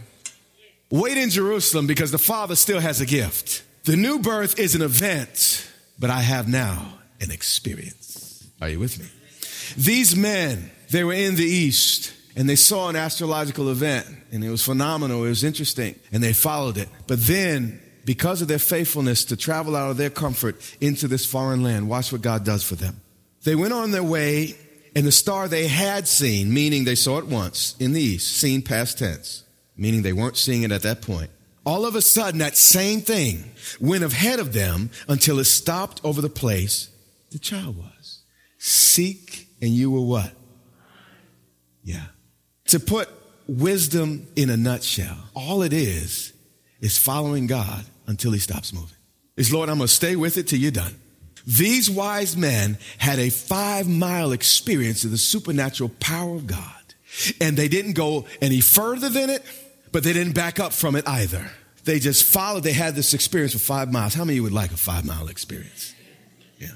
Wait 0.90 1.16
in 1.16 1.30
Jerusalem 1.30 1.86
because 1.86 2.10
the 2.10 2.18
Father 2.18 2.56
still 2.56 2.80
has 2.80 3.00
a 3.00 3.06
gift. 3.06 3.62
The 3.84 3.96
new 3.96 4.18
birth 4.18 4.58
is 4.58 4.74
an 4.74 4.82
event, 4.82 5.68
but 5.98 6.10
I 6.10 6.20
have 6.20 6.48
now 6.48 6.94
an 7.20 7.30
experience. 7.30 8.48
Are 8.60 8.68
you 8.68 8.78
with 8.78 8.98
me? 8.98 9.06
These 9.76 10.16
men, 10.16 10.70
they 10.90 11.04
were 11.04 11.12
in 11.12 11.36
the 11.36 11.44
East 11.44 12.12
and 12.36 12.48
they 12.48 12.56
saw 12.56 12.88
an 12.88 12.96
astrological 12.96 13.70
event 13.70 14.06
and 14.32 14.44
it 14.44 14.50
was 14.50 14.64
phenomenal. 14.64 15.24
It 15.24 15.28
was 15.28 15.44
interesting 15.44 15.94
and 16.12 16.22
they 16.22 16.32
followed 16.32 16.76
it. 16.76 16.88
But 17.06 17.20
then, 17.20 17.80
because 18.04 18.42
of 18.42 18.48
their 18.48 18.58
faithfulness 18.58 19.26
to 19.26 19.36
travel 19.36 19.76
out 19.76 19.90
of 19.90 19.96
their 19.96 20.10
comfort 20.10 20.56
into 20.80 21.06
this 21.06 21.24
foreign 21.24 21.62
land, 21.62 21.88
watch 21.88 22.10
what 22.10 22.22
God 22.22 22.44
does 22.44 22.64
for 22.64 22.74
them. 22.74 23.00
They 23.44 23.54
went 23.54 23.72
on 23.72 23.92
their 23.92 24.02
way 24.02 24.56
and 24.94 25.06
the 25.06 25.12
star 25.12 25.48
they 25.48 25.68
had 25.68 26.08
seen, 26.08 26.52
meaning 26.52 26.84
they 26.84 26.94
saw 26.94 27.18
it 27.18 27.26
once 27.26 27.76
in 27.78 27.92
the 27.92 28.00
east, 28.00 28.36
seen 28.36 28.62
past 28.62 28.98
tense, 28.98 29.44
meaning 29.76 30.02
they 30.02 30.12
weren't 30.12 30.36
seeing 30.36 30.62
it 30.62 30.72
at 30.72 30.82
that 30.82 31.02
point. 31.02 31.30
All 31.64 31.84
of 31.84 31.94
a 31.94 32.02
sudden, 32.02 32.38
that 32.38 32.56
same 32.56 33.00
thing 33.00 33.50
went 33.80 34.02
ahead 34.02 34.40
of 34.40 34.52
them 34.52 34.90
until 35.08 35.38
it 35.38 35.44
stopped 35.44 36.00
over 36.02 36.20
the 36.20 36.30
place 36.30 36.88
the 37.30 37.38
child 37.38 37.76
was. 37.76 38.22
Seek 38.58 39.48
and 39.62 39.70
you 39.70 39.90
will 39.90 40.06
what? 40.06 40.32
Yeah. 41.82 42.06
To 42.66 42.80
put 42.80 43.08
wisdom 43.46 44.26
in 44.36 44.50
a 44.50 44.56
nutshell, 44.56 45.16
all 45.34 45.62
it 45.62 45.72
is 45.72 46.32
is 46.80 46.98
following 46.98 47.46
God 47.46 47.84
until 48.06 48.32
he 48.32 48.38
stops 48.38 48.72
moving. 48.72 48.96
Is 49.36 49.52
Lord, 49.52 49.68
I'm 49.68 49.78
going 49.78 49.88
to 49.88 49.94
stay 49.94 50.16
with 50.16 50.36
it 50.36 50.48
till 50.48 50.58
you're 50.58 50.70
done. 50.70 50.94
These 51.46 51.90
wise 51.90 52.36
men 52.36 52.78
had 52.98 53.18
a 53.18 53.30
five 53.30 53.88
mile 53.88 54.32
experience 54.32 55.04
of 55.04 55.10
the 55.10 55.18
supernatural 55.18 55.90
power 56.00 56.36
of 56.36 56.46
God. 56.46 56.64
And 57.40 57.56
they 57.56 57.68
didn't 57.68 57.94
go 57.94 58.26
any 58.40 58.60
further 58.60 59.08
than 59.08 59.30
it, 59.30 59.44
but 59.92 60.04
they 60.04 60.12
didn't 60.12 60.34
back 60.34 60.60
up 60.60 60.72
from 60.72 60.94
it 60.94 61.06
either. 61.08 61.50
They 61.84 61.98
just 61.98 62.24
followed, 62.24 62.62
they 62.62 62.72
had 62.72 62.94
this 62.94 63.14
experience 63.14 63.52
for 63.52 63.58
five 63.58 63.92
miles. 63.92 64.14
How 64.14 64.24
many 64.24 64.34
of 64.34 64.36
you 64.36 64.42
would 64.44 64.52
like 64.52 64.70
a 64.70 64.76
five 64.76 65.04
mile 65.04 65.28
experience? 65.28 65.94
Yeah. 66.58 66.68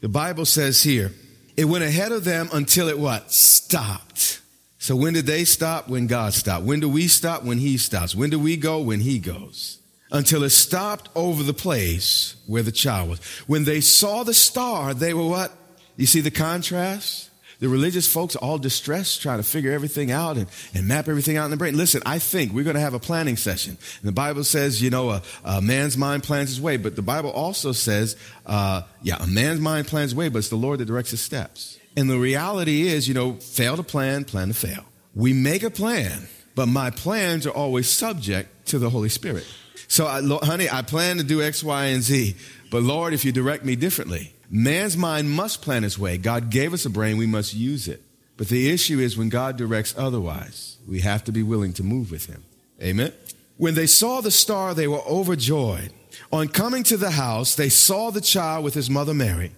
The 0.00 0.08
Bible 0.08 0.46
says 0.46 0.82
here, 0.82 1.12
it 1.56 1.66
went 1.66 1.84
ahead 1.84 2.12
of 2.12 2.24
them 2.24 2.48
until 2.52 2.88
it 2.88 2.98
what? 2.98 3.30
Stopped. 3.30 4.40
So 4.78 4.96
when 4.96 5.12
did 5.12 5.26
they 5.26 5.44
stop? 5.44 5.88
When 5.88 6.06
God 6.06 6.32
stopped. 6.32 6.64
When 6.64 6.80
do 6.80 6.88
we 6.88 7.06
stop? 7.08 7.44
When 7.44 7.58
He 7.58 7.76
stops. 7.76 8.14
When 8.14 8.30
do 8.30 8.40
we 8.40 8.56
go? 8.56 8.80
When 8.80 9.00
He 9.00 9.18
goes 9.18 9.81
until 10.12 10.44
it 10.44 10.50
stopped 10.50 11.08
over 11.16 11.42
the 11.42 11.54
place 11.54 12.36
where 12.46 12.62
the 12.62 12.70
child 12.70 13.08
was. 13.08 13.20
When 13.46 13.64
they 13.64 13.80
saw 13.80 14.22
the 14.22 14.34
star, 14.34 14.94
they 14.94 15.14
were 15.14 15.26
what? 15.26 15.50
You 15.96 16.06
see 16.06 16.20
the 16.20 16.30
contrast? 16.30 17.30
The 17.60 17.68
religious 17.68 18.12
folks 18.12 18.34
all 18.34 18.58
distressed, 18.58 19.22
trying 19.22 19.38
to 19.38 19.44
figure 19.44 19.70
everything 19.70 20.10
out 20.10 20.36
and, 20.36 20.48
and 20.74 20.88
map 20.88 21.08
everything 21.08 21.36
out 21.36 21.44
in 21.44 21.52
the 21.52 21.56
brain. 21.56 21.76
Listen, 21.76 22.02
I 22.04 22.18
think 22.18 22.52
we're 22.52 22.64
going 22.64 22.74
to 22.74 22.80
have 22.80 22.92
a 22.92 22.98
planning 22.98 23.36
session. 23.36 23.78
And 24.00 24.08
the 24.08 24.12
Bible 24.12 24.42
says, 24.42 24.82
you 24.82 24.90
know, 24.90 25.10
a, 25.10 25.22
a, 25.44 25.62
man's 25.62 25.96
mind 25.96 26.24
plans 26.24 26.50
his 26.50 26.60
way, 26.60 26.76
but 26.76 26.96
the 26.96 27.02
Bible 27.02 27.30
also 27.30 27.70
says, 27.70 28.16
uh, 28.46 28.82
yeah, 29.02 29.22
a 29.22 29.28
man's 29.28 29.60
mind 29.60 29.86
plans 29.86 30.10
his 30.10 30.16
way, 30.16 30.28
but 30.28 30.38
it's 30.38 30.48
the 30.48 30.56
Lord 30.56 30.80
that 30.80 30.86
directs 30.86 31.12
his 31.12 31.20
steps. 31.20 31.78
And 31.96 32.10
the 32.10 32.18
reality 32.18 32.88
is, 32.88 33.06
you 33.06 33.14
know, 33.14 33.34
fail 33.34 33.76
to 33.76 33.84
plan, 33.84 34.24
plan 34.24 34.48
to 34.48 34.54
fail. 34.54 34.84
We 35.14 35.32
make 35.32 35.62
a 35.62 35.70
plan, 35.70 36.26
but 36.56 36.66
my 36.66 36.90
plans 36.90 37.46
are 37.46 37.50
always 37.50 37.88
subject 37.88 38.66
to 38.68 38.80
the 38.80 38.90
Holy 38.90 39.08
Spirit. 39.08 39.46
So, 39.88 40.06
I, 40.06 40.22
honey, 40.44 40.68
I 40.70 40.82
plan 40.82 41.18
to 41.18 41.24
do 41.24 41.42
X, 41.42 41.62
Y, 41.62 41.84
and 41.86 42.02
Z, 42.02 42.36
but 42.70 42.82
Lord, 42.82 43.12
if 43.12 43.24
you 43.24 43.32
direct 43.32 43.64
me 43.64 43.76
differently, 43.76 44.32
man's 44.50 44.96
mind 44.96 45.30
must 45.30 45.62
plan 45.62 45.82
his 45.82 45.98
way. 45.98 46.18
God 46.18 46.50
gave 46.50 46.72
us 46.72 46.86
a 46.86 46.90
brain, 46.90 47.16
we 47.16 47.26
must 47.26 47.54
use 47.54 47.88
it. 47.88 48.02
But 48.36 48.48
the 48.48 48.70
issue 48.70 48.98
is 48.98 49.16
when 49.16 49.28
God 49.28 49.56
directs 49.56 49.94
otherwise, 49.96 50.78
we 50.88 51.00
have 51.00 51.24
to 51.24 51.32
be 51.32 51.42
willing 51.42 51.72
to 51.74 51.82
move 51.82 52.10
with 52.10 52.26
him. 52.26 52.44
Amen? 52.80 53.12
When 53.56 53.74
they 53.74 53.86
saw 53.86 54.20
the 54.20 54.30
star, 54.30 54.74
they 54.74 54.88
were 54.88 55.02
overjoyed. 55.06 55.92
On 56.32 56.48
coming 56.48 56.82
to 56.84 56.96
the 56.96 57.10
house, 57.10 57.54
they 57.54 57.68
saw 57.68 58.10
the 58.10 58.20
child 58.20 58.64
with 58.64 58.74
his 58.74 58.88
mother 58.90 59.14
Mary, 59.14 59.52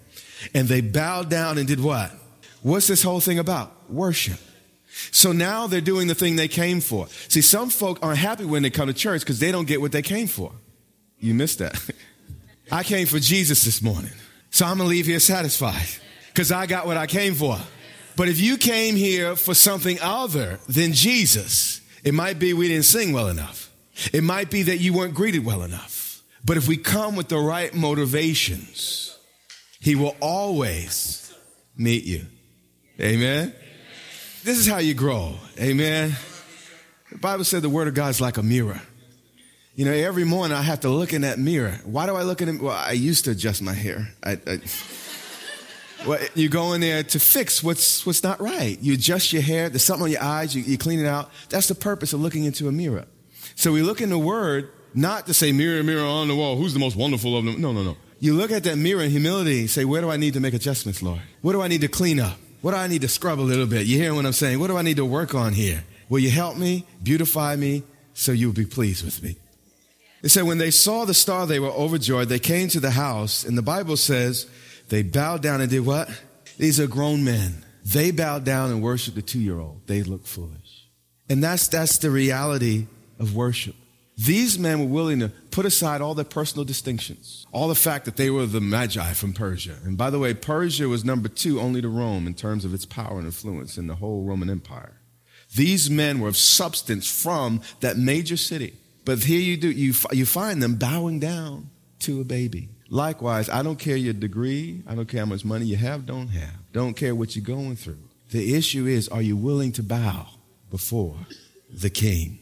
and 0.54 0.68
they 0.68 0.80
bowed 0.80 1.30
down 1.30 1.56
and 1.56 1.66
did 1.66 1.80
what? 1.80 2.10
What's 2.62 2.86
this 2.86 3.02
whole 3.02 3.20
thing 3.20 3.38
about? 3.38 3.72
Worship. 3.90 4.40
So 5.10 5.32
now 5.32 5.66
they're 5.66 5.80
doing 5.80 6.06
the 6.06 6.14
thing 6.14 6.36
they 6.36 6.48
came 6.48 6.80
for. 6.80 7.08
See, 7.28 7.40
some 7.40 7.70
folk 7.70 7.98
aren't 8.02 8.18
happy 8.18 8.44
when 8.44 8.62
they 8.62 8.70
come 8.70 8.86
to 8.86 8.94
church 8.94 9.22
because 9.22 9.40
they 9.40 9.50
don't 9.50 9.66
get 9.66 9.80
what 9.80 9.92
they 9.92 10.02
came 10.02 10.26
for. 10.26 10.52
You 11.18 11.34
missed 11.34 11.58
that. 11.58 11.78
I 12.72 12.82
came 12.82 13.06
for 13.06 13.18
Jesus 13.18 13.64
this 13.64 13.82
morning. 13.82 14.12
So 14.50 14.66
I'm 14.66 14.78
going 14.78 14.88
to 14.88 14.94
leave 14.94 15.06
here 15.06 15.20
satisfied 15.20 15.86
because 16.28 16.52
I 16.52 16.66
got 16.66 16.86
what 16.86 16.96
I 16.96 17.06
came 17.06 17.34
for. 17.34 17.58
But 18.16 18.28
if 18.28 18.40
you 18.40 18.56
came 18.56 18.94
here 18.94 19.34
for 19.34 19.54
something 19.54 19.98
other 20.00 20.60
than 20.68 20.92
Jesus, 20.92 21.80
it 22.04 22.14
might 22.14 22.38
be 22.38 22.52
we 22.52 22.68
didn't 22.68 22.84
sing 22.84 23.12
well 23.12 23.28
enough. 23.28 23.72
It 24.12 24.22
might 24.22 24.50
be 24.50 24.62
that 24.64 24.78
you 24.78 24.92
weren't 24.92 25.14
greeted 25.14 25.44
well 25.44 25.62
enough. 25.62 26.22
But 26.44 26.56
if 26.56 26.68
we 26.68 26.76
come 26.76 27.16
with 27.16 27.28
the 27.28 27.38
right 27.38 27.74
motivations, 27.74 29.16
He 29.80 29.94
will 29.94 30.16
always 30.20 31.34
meet 31.76 32.04
you. 32.04 32.26
Amen. 33.00 33.54
This 34.44 34.58
is 34.58 34.66
how 34.66 34.76
you 34.76 34.92
grow. 34.92 35.36
Amen. 35.58 36.14
The 37.10 37.16
Bible 37.16 37.44
said 37.44 37.62
the 37.62 37.70
word 37.70 37.88
of 37.88 37.94
God 37.94 38.10
is 38.10 38.20
like 38.20 38.36
a 38.36 38.42
mirror. 38.42 38.78
You 39.74 39.86
know, 39.86 39.92
every 39.92 40.24
morning 40.24 40.54
I 40.54 40.60
have 40.60 40.80
to 40.80 40.90
look 40.90 41.14
in 41.14 41.22
that 41.22 41.38
mirror. 41.38 41.80
Why 41.84 42.04
do 42.04 42.14
I 42.14 42.24
look 42.24 42.42
in 42.42 42.50
it? 42.50 42.60
Well, 42.60 42.76
I 42.76 42.92
used 42.92 43.24
to 43.24 43.30
adjust 43.30 43.62
my 43.62 43.72
hair. 43.72 44.08
I, 44.22 44.32
I, 44.46 44.60
Well, 46.06 46.18
you 46.34 46.50
go 46.50 46.74
in 46.74 46.82
there 46.82 47.02
to 47.02 47.18
fix 47.18 47.62
what's 47.62 48.04
what's 48.04 48.22
not 48.22 48.38
right. 48.38 48.78
You 48.82 48.92
adjust 48.92 49.32
your 49.32 49.40
hair. 49.40 49.70
There's 49.70 49.84
something 49.84 50.04
on 50.04 50.10
your 50.10 50.22
eyes. 50.22 50.54
You, 50.54 50.62
you 50.62 50.76
clean 50.76 51.00
it 51.00 51.06
out. 51.06 51.30
That's 51.48 51.68
the 51.68 51.74
purpose 51.74 52.12
of 52.12 52.20
looking 52.20 52.44
into 52.44 52.68
a 52.68 52.72
mirror. 52.72 53.06
So 53.54 53.72
we 53.72 53.80
look 53.80 54.02
in 54.02 54.10
the 54.10 54.18
Word 54.18 54.70
not 54.92 55.26
to 55.28 55.32
say 55.32 55.52
mirror, 55.52 55.82
mirror 55.82 56.04
on 56.04 56.28
the 56.28 56.36
wall. 56.36 56.56
Who's 56.56 56.74
the 56.74 56.78
most 56.78 56.94
wonderful 56.94 57.34
of 57.38 57.46
them? 57.46 57.58
No, 57.58 57.72
no, 57.72 57.82
no. 57.82 57.96
You 58.20 58.34
look 58.34 58.50
at 58.50 58.64
that 58.64 58.76
mirror 58.76 59.02
in 59.02 59.10
humility. 59.10 59.60
and 59.60 59.70
Say, 59.70 59.86
where 59.86 60.02
do 60.02 60.10
I 60.10 60.18
need 60.18 60.34
to 60.34 60.40
make 60.40 60.52
adjustments, 60.52 61.02
Lord? 61.02 61.20
What 61.40 61.52
do 61.52 61.62
I 61.62 61.68
need 61.68 61.80
to 61.80 61.88
clean 61.88 62.20
up? 62.20 62.36
What 62.64 62.70
do 62.70 62.78
I 62.78 62.86
need 62.86 63.02
to 63.02 63.08
scrub 63.08 63.38
a 63.38 63.42
little 63.42 63.66
bit? 63.66 63.84
You 63.84 63.98
hear 63.98 64.14
what 64.14 64.24
I'm 64.24 64.32
saying? 64.32 64.58
What 64.58 64.68
do 64.68 64.78
I 64.78 64.80
need 64.80 64.96
to 64.96 65.04
work 65.04 65.34
on 65.34 65.52
here? 65.52 65.84
Will 66.08 66.20
you 66.20 66.30
help 66.30 66.56
me, 66.56 66.86
beautify 67.02 67.56
me, 67.56 67.82
so 68.14 68.32
you'll 68.32 68.54
be 68.54 68.64
pleased 68.64 69.04
with 69.04 69.22
me? 69.22 69.36
It 70.22 70.30
said, 70.30 70.44
when 70.44 70.56
they 70.56 70.70
saw 70.70 71.04
the 71.04 71.12
star, 71.12 71.46
they 71.46 71.60
were 71.60 71.68
overjoyed. 71.68 72.30
They 72.30 72.38
came 72.38 72.68
to 72.68 72.80
the 72.80 72.92
house, 72.92 73.44
and 73.44 73.58
the 73.58 73.60
Bible 73.60 73.98
says 73.98 74.46
they 74.88 75.02
bowed 75.02 75.42
down 75.42 75.60
and 75.60 75.68
did 75.68 75.84
what? 75.84 76.08
These 76.56 76.80
are 76.80 76.86
grown 76.86 77.22
men. 77.22 77.66
They 77.84 78.12
bowed 78.12 78.44
down 78.44 78.70
and 78.70 78.80
worshiped 78.80 79.16
the 79.16 79.20
two 79.20 79.40
year 79.40 79.58
old. 79.58 79.86
They 79.86 80.02
look 80.02 80.24
foolish. 80.24 80.88
And 81.28 81.44
that's, 81.44 81.68
that's 81.68 81.98
the 81.98 82.10
reality 82.10 82.86
of 83.18 83.36
worship. 83.36 83.74
These 84.16 84.58
men 84.58 84.78
were 84.78 84.86
willing 84.86 85.20
to 85.20 85.28
put 85.50 85.66
aside 85.66 86.00
all 86.00 86.14
their 86.14 86.24
personal 86.24 86.64
distinctions, 86.64 87.46
all 87.52 87.68
the 87.68 87.74
fact 87.74 88.04
that 88.04 88.16
they 88.16 88.30
were 88.30 88.46
the 88.46 88.60
Magi 88.60 89.12
from 89.12 89.32
Persia. 89.32 89.76
And 89.84 89.96
by 89.96 90.10
the 90.10 90.20
way, 90.20 90.34
Persia 90.34 90.88
was 90.88 91.04
number 91.04 91.28
two 91.28 91.60
only 91.60 91.82
to 91.82 91.88
Rome 91.88 92.26
in 92.26 92.34
terms 92.34 92.64
of 92.64 92.72
its 92.72 92.86
power 92.86 93.18
and 93.18 93.26
influence 93.26 93.76
in 93.76 93.88
the 93.88 93.96
whole 93.96 94.22
Roman 94.22 94.50
Empire. 94.50 95.00
These 95.56 95.90
men 95.90 96.20
were 96.20 96.28
of 96.28 96.36
substance 96.36 97.10
from 97.10 97.60
that 97.80 97.96
major 97.96 98.36
city. 98.36 98.74
But 99.04 99.22
here 99.24 99.40
you 99.40 99.56
do, 99.56 99.70
you, 99.70 99.92
you 100.12 100.26
find 100.26 100.62
them 100.62 100.76
bowing 100.76 101.18
down 101.18 101.70
to 102.00 102.20
a 102.20 102.24
baby. 102.24 102.68
Likewise, 102.88 103.48
I 103.48 103.62
don't 103.62 103.78
care 103.78 103.96
your 103.96 104.14
degree. 104.14 104.82
I 104.86 104.94
don't 104.94 105.08
care 105.08 105.20
how 105.20 105.26
much 105.26 105.44
money 105.44 105.66
you 105.66 105.76
have, 105.76 106.06
don't 106.06 106.28
have. 106.28 106.72
Don't 106.72 106.94
care 106.94 107.14
what 107.14 107.34
you're 107.34 107.44
going 107.44 107.76
through. 107.76 107.98
The 108.30 108.54
issue 108.54 108.86
is, 108.86 109.08
are 109.08 109.22
you 109.22 109.36
willing 109.36 109.72
to 109.72 109.82
bow 109.82 110.28
before 110.70 111.16
the 111.70 111.90
king? 111.90 112.38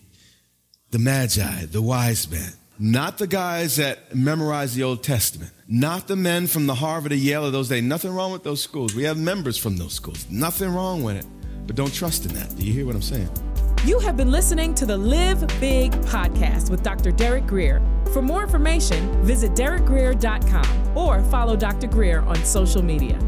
The 0.92 0.98
magi, 0.98 1.64
the 1.64 1.80
wise 1.80 2.30
men. 2.30 2.52
Not 2.78 3.16
the 3.16 3.26
guys 3.26 3.76
that 3.76 4.14
memorize 4.14 4.74
the 4.74 4.82
Old 4.82 5.02
Testament. 5.02 5.50
Not 5.66 6.06
the 6.06 6.16
men 6.16 6.46
from 6.46 6.66
the 6.66 6.74
Harvard 6.74 7.12
or 7.12 7.14
Yale 7.14 7.46
of 7.46 7.52
those 7.52 7.70
days. 7.70 7.82
Nothing 7.82 8.14
wrong 8.14 8.30
with 8.30 8.44
those 8.44 8.62
schools. 8.62 8.94
We 8.94 9.04
have 9.04 9.16
members 9.16 9.56
from 9.56 9.78
those 9.78 9.94
schools. 9.94 10.26
Nothing 10.28 10.68
wrong 10.68 11.02
with 11.02 11.16
it. 11.16 11.24
But 11.66 11.76
don't 11.76 11.94
trust 11.94 12.26
in 12.26 12.34
that. 12.34 12.54
Do 12.56 12.66
you 12.66 12.74
hear 12.74 12.84
what 12.84 12.94
I'm 12.94 13.00
saying? 13.00 13.30
You 13.86 14.00
have 14.00 14.18
been 14.18 14.30
listening 14.30 14.74
to 14.74 14.84
the 14.84 14.98
Live 14.98 15.40
Big 15.60 15.92
podcast 16.02 16.68
with 16.68 16.82
Dr. 16.82 17.10
Derek 17.10 17.46
Grier. 17.46 17.80
For 18.12 18.20
more 18.20 18.42
information, 18.42 19.24
visit 19.24 19.52
derekgrier.com 19.52 20.94
or 20.94 21.22
follow 21.30 21.56
Dr. 21.56 21.86
Grier 21.86 22.20
on 22.20 22.36
social 22.44 22.82
media. 22.82 23.18